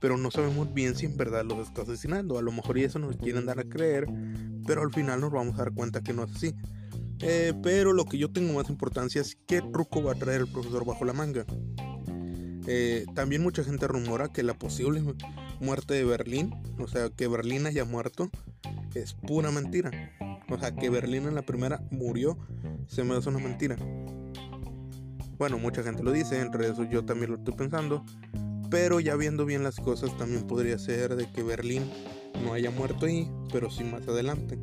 pero 0.00 0.16
no 0.16 0.30
sabemos 0.30 0.72
bien 0.74 0.96
si 0.96 1.06
en 1.06 1.16
verdad 1.16 1.44
los 1.44 1.68
está 1.68 1.82
asesinando. 1.82 2.38
A 2.38 2.42
lo 2.42 2.52
mejor 2.52 2.78
y 2.78 2.84
eso 2.84 2.98
nos 2.98 3.16
quieren 3.16 3.46
dar 3.46 3.60
a 3.60 3.64
creer, 3.64 4.06
pero 4.66 4.82
al 4.82 4.92
final 4.92 5.20
nos 5.20 5.30
vamos 5.30 5.54
a 5.54 5.58
dar 5.58 5.72
cuenta 5.72 6.02
que 6.02 6.12
no 6.12 6.24
es 6.24 6.34
así. 6.34 6.54
Eh, 7.20 7.52
pero 7.62 7.92
lo 7.92 8.06
que 8.06 8.18
yo 8.18 8.30
tengo 8.30 8.54
más 8.54 8.70
importancia 8.70 9.20
es 9.20 9.36
qué 9.46 9.60
truco 9.60 10.02
va 10.02 10.12
a 10.12 10.16
traer 10.16 10.40
el 10.40 10.48
profesor 10.48 10.84
bajo 10.84 11.04
la 11.04 11.12
manga. 11.12 11.44
Eh, 12.66 13.04
también 13.14 13.42
mucha 13.42 13.62
gente 13.62 13.86
rumora 13.86 14.28
que 14.28 14.42
la 14.42 14.54
posible 14.54 15.02
muerte 15.60 15.94
de 15.94 16.04
Berlín, 16.04 16.54
o 16.78 16.88
sea, 16.88 17.10
que 17.10 17.28
Berlín 17.28 17.66
haya 17.66 17.84
muerto, 17.84 18.30
es 18.94 19.14
pura 19.14 19.50
mentira. 19.50 19.90
O 20.48 20.58
sea, 20.58 20.74
que 20.74 20.90
Berlín 20.90 21.26
en 21.26 21.34
la 21.34 21.42
primera 21.42 21.82
murió, 21.90 22.36
se 22.88 23.04
me 23.04 23.14
hace 23.14 23.28
una 23.28 23.38
mentira. 23.38 23.76
Bueno, 25.40 25.58
mucha 25.58 25.82
gente 25.82 26.04
lo 26.04 26.12
dice, 26.12 26.40
entre 26.40 26.68
eso 26.68 26.84
yo 26.84 27.04
también 27.04 27.32
lo 27.32 27.38
estoy 27.38 27.54
pensando. 27.54 28.04
Pero 28.70 29.00
ya 29.00 29.16
viendo 29.16 29.44
bien 29.44 29.64
las 29.64 29.74
cosas, 29.74 30.16
también 30.16 30.46
podría 30.46 30.78
ser 30.78 31.16
de 31.16 31.28
que 31.32 31.42
Berlín 31.42 31.90
no 32.44 32.52
haya 32.52 32.70
muerto 32.70 33.06
ahí, 33.06 33.28
pero 33.50 33.68
sí 33.68 33.82
más 33.82 34.06
adelante 34.06 34.56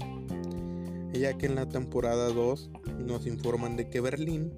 ya 1.17 1.37
que 1.37 1.45
en 1.45 1.55
la 1.55 1.67
temporada 1.67 2.29
2 2.29 2.69
nos 2.99 3.25
informan 3.25 3.75
de 3.75 3.89
que 3.89 4.01
Berlín 4.01 4.53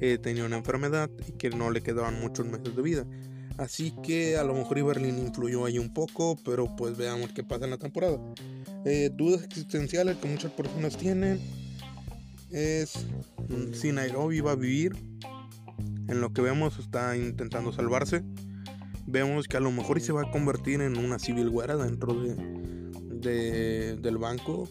eh, 0.00 0.18
tenía 0.18 0.44
una 0.44 0.56
enfermedad 0.56 1.10
y 1.26 1.32
que 1.32 1.50
no 1.50 1.70
le 1.70 1.82
quedaban 1.82 2.20
muchos 2.20 2.46
meses 2.46 2.74
de 2.74 2.82
vida. 2.82 3.06
Así 3.58 3.94
que 4.02 4.36
a 4.36 4.44
lo 4.44 4.54
mejor 4.54 4.82
Berlín 4.82 5.18
influyó 5.18 5.66
ahí 5.66 5.78
un 5.78 5.92
poco, 5.92 6.38
pero 6.44 6.74
pues 6.76 6.96
veamos 6.96 7.32
qué 7.32 7.44
pasa 7.44 7.64
en 7.64 7.72
la 7.72 7.78
temporada. 7.78 8.18
Eh, 8.84 9.10
dudas 9.12 9.44
existenciales 9.44 10.16
que 10.16 10.28
muchas 10.28 10.52
personas 10.52 10.96
tienen 10.96 11.40
es 12.50 13.06
mm, 13.48 13.74
si 13.74 13.92
Nairobi 13.92 14.40
va 14.40 14.52
a 14.52 14.56
vivir. 14.56 14.92
En 16.12 16.20
lo 16.20 16.30
que 16.34 16.42
vemos 16.42 16.78
está 16.78 17.16
intentando 17.16 17.72
salvarse. 17.72 18.22
Vemos 19.06 19.48
que 19.48 19.56
a 19.56 19.60
lo 19.60 19.72
mejor 19.72 19.98
se 20.02 20.12
va 20.12 20.20
a 20.20 20.30
convertir 20.30 20.82
en 20.82 20.98
una 20.98 21.18
civil 21.18 21.50
guerra 21.50 21.76
dentro 21.76 22.12
de, 22.12 23.96
del 23.96 24.18
banco 24.18 24.68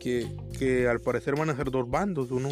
que, 0.00 0.88
al 0.88 1.02
parecer 1.02 1.36
van 1.36 1.50
a 1.50 1.56
ser 1.56 1.70
dos 1.70 1.90
bandos, 1.90 2.30
uno, 2.30 2.48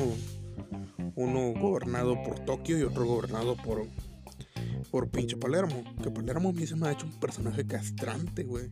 uno 1.15 1.59
gobernado 1.59 2.23
por 2.23 2.41
Tokio 2.41 2.79
y 2.79 2.83
otro 2.83 3.07
gobernado 3.07 3.57
por, 3.57 3.87
por 4.91 5.09
pinche 5.09 5.39
Palermo. 5.39 5.85
Que 6.03 6.11
Palermo 6.11 6.51
a 6.51 6.53
mí 6.53 6.67
se 6.67 6.77
me 6.77 6.89
ha 6.89 6.93
hecho 6.93 7.07
un 7.07 7.19
personaje 7.19 7.67
castrante, 7.67 8.45
güey. 8.45 8.69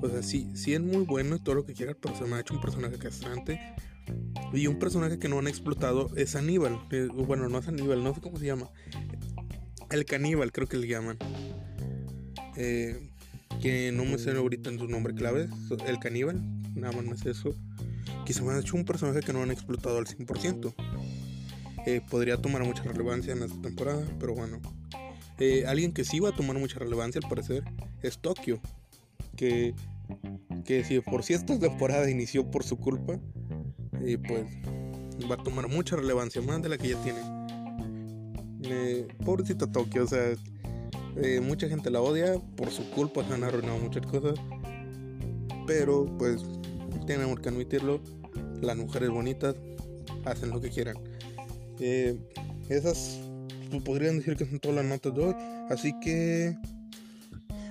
O 0.00 0.08
sea, 0.08 0.22
sí, 0.22 0.48
sí 0.54 0.72
es 0.72 0.80
muy 0.80 1.04
bueno 1.04 1.34
y 1.34 1.40
todo 1.40 1.56
lo 1.56 1.66
que 1.66 1.72
quiera, 1.72 1.96
pero 2.00 2.14
se 2.14 2.26
me 2.26 2.36
ha 2.36 2.40
hecho 2.42 2.54
un 2.54 2.60
personaje 2.60 2.96
castrante. 2.96 3.58
Y 4.52 4.66
un 4.66 4.78
personaje 4.78 5.18
que 5.18 5.28
no 5.28 5.38
han 5.38 5.48
explotado 5.48 6.10
es 6.16 6.36
Aníbal. 6.36 6.78
Bueno, 7.14 7.48
no 7.48 7.58
es 7.58 7.68
Aníbal, 7.68 8.02
no 8.02 8.14
sé 8.14 8.20
cómo 8.20 8.38
se 8.38 8.46
llama. 8.46 8.70
El 9.90 10.04
caníbal, 10.04 10.52
creo 10.52 10.68
que 10.68 10.76
le 10.76 10.88
llaman. 10.88 11.18
Eh, 12.56 13.10
que 13.60 13.92
no 13.92 14.04
me 14.04 14.18
sé 14.18 14.30
ahorita 14.32 14.70
en 14.70 14.78
su 14.78 14.88
nombre 14.88 15.14
clave. 15.14 15.48
El 15.86 15.98
caníbal, 15.98 16.42
nada 16.74 16.92
más 17.00 17.20
es 17.20 17.26
eso 17.26 17.54
que 18.24 18.32
se 18.32 18.42
me 18.42 18.52
ha 18.52 18.58
hecho 18.58 18.76
un 18.76 18.84
personaje 18.84 19.20
que 19.20 19.32
no 19.32 19.42
han 19.42 19.50
explotado 19.50 19.98
al 19.98 20.06
100%. 20.06 20.74
Eh, 21.86 22.00
podría 22.08 22.40
tomar 22.40 22.64
mucha 22.64 22.82
relevancia 22.84 23.32
en 23.32 23.42
esta 23.42 23.60
temporada, 23.60 24.04
pero 24.20 24.34
bueno. 24.34 24.60
Eh, 25.38 25.64
alguien 25.66 25.92
que 25.92 26.04
sí 26.04 26.20
va 26.20 26.28
a 26.28 26.32
tomar 26.32 26.58
mucha 26.58 26.78
relevancia 26.78 27.20
al 27.22 27.28
parecer 27.28 27.64
es 28.02 28.18
Tokio. 28.18 28.60
Que, 29.36 29.74
que 30.64 30.84
si 30.84 31.00
por 31.00 31.24
si 31.24 31.34
esta 31.34 31.58
temporada 31.58 32.08
inició 32.08 32.50
por 32.50 32.64
su 32.64 32.78
culpa, 32.78 33.18
eh, 34.04 34.18
pues 34.18 34.46
va 35.30 35.34
a 35.34 35.42
tomar 35.42 35.68
mucha 35.68 35.96
relevancia, 35.96 36.42
más 36.42 36.62
de 36.62 36.68
la 36.68 36.78
que 36.78 36.88
ya 36.90 37.02
tiene. 37.02 37.20
pobrecita 39.24 39.70
Tokio, 39.70 40.04
o 40.04 40.06
sea, 40.06 40.34
mucha 41.42 41.68
gente 41.68 41.90
la 41.90 42.00
odia, 42.00 42.34
por 42.56 42.70
su 42.70 42.88
culpa 42.90 43.24
se 43.24 43.34
han 43.34 43.44
arruinado 43.44 43.78
muchas 43.78 44.06
cosas. 44.06 44.34
Pero 45.66 46.06
pues 46.18 46.42
tenemos 47.06 47.40
que 47.40 47.48
admitirlo, 47.48 48.00
las 48.60 48.76
mujeres 48.76 49.10
bonitas 49.10 49.54
hacen 50.24 50.50
lo 50.50 50.60
que 50.60 50.70
quieran. 50.70 50.96
Eh, 51.78 52.16
esas 52.68 53.20
pues, 53.70 53.82
podrían 53.82 54.18
decir 54.18 54.36
que 54.36 54.46
son 54.46 54.60
todas 54.60 54.76
las 54.76 54.84
notas 54.84 55.14
de 55.14 55.24
hoy. 55.24 55.34
Así 55.70 55.92
que 56.00 56.56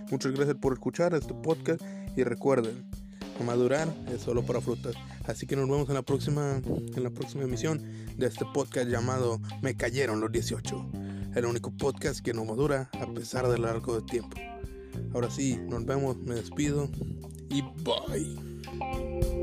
muchas 0.09 0.31
gracias 0.33 0.57
por 0.57 0.73
escuchar 0.73 1.13
este 1.13 1.33
podcast 1.33 1.81
y 2.15 2.23
recuerden, 2.23 2.85
madurar 3.45 3.87
es 4.13 4.21
solo 4.21 4.43
para 4.43 4.61
frutas. 4.61 4.95
Así 5.25 5.45
que 5.45 5.55
nos 5.55 5.69
vemos 5.69 5.87
en 5.89 5.95
la 5.95 6.01
próxima 6.01 6.61
en 6.65 7.03
la 7.03 7.09
próxima 7.09 7.43
emisión 7.43 7.81
de 8.17 8.27
este 8.27 8.45
podcast 8.53 8.89
llamado 8.89 9.39
Me 9.61 9.75
cayeron 9.75 10.19
los 10.19 10.31
18. 10.31 10.89
El 11.35 11.45
único 11.45 11.71
podcast 11.71 12.19
que 12.19 12.33
no 12.33 12.43
madura 12.45 12.89
a 12.99 13.05
pesar 13.07 13.47
del 13.47 13.61
largo 13.61 13.99
de 13.99 14.05
tiempo. 14.05 14.37
Ahora 15.13 15.29
sí, 15.29 15.57
nos 15.67 15.85
vemos, 15.85 16.17
me 16.17 16.35
despido 16.35 16.89
y 17.49 17.61
bye. 17.83 19.40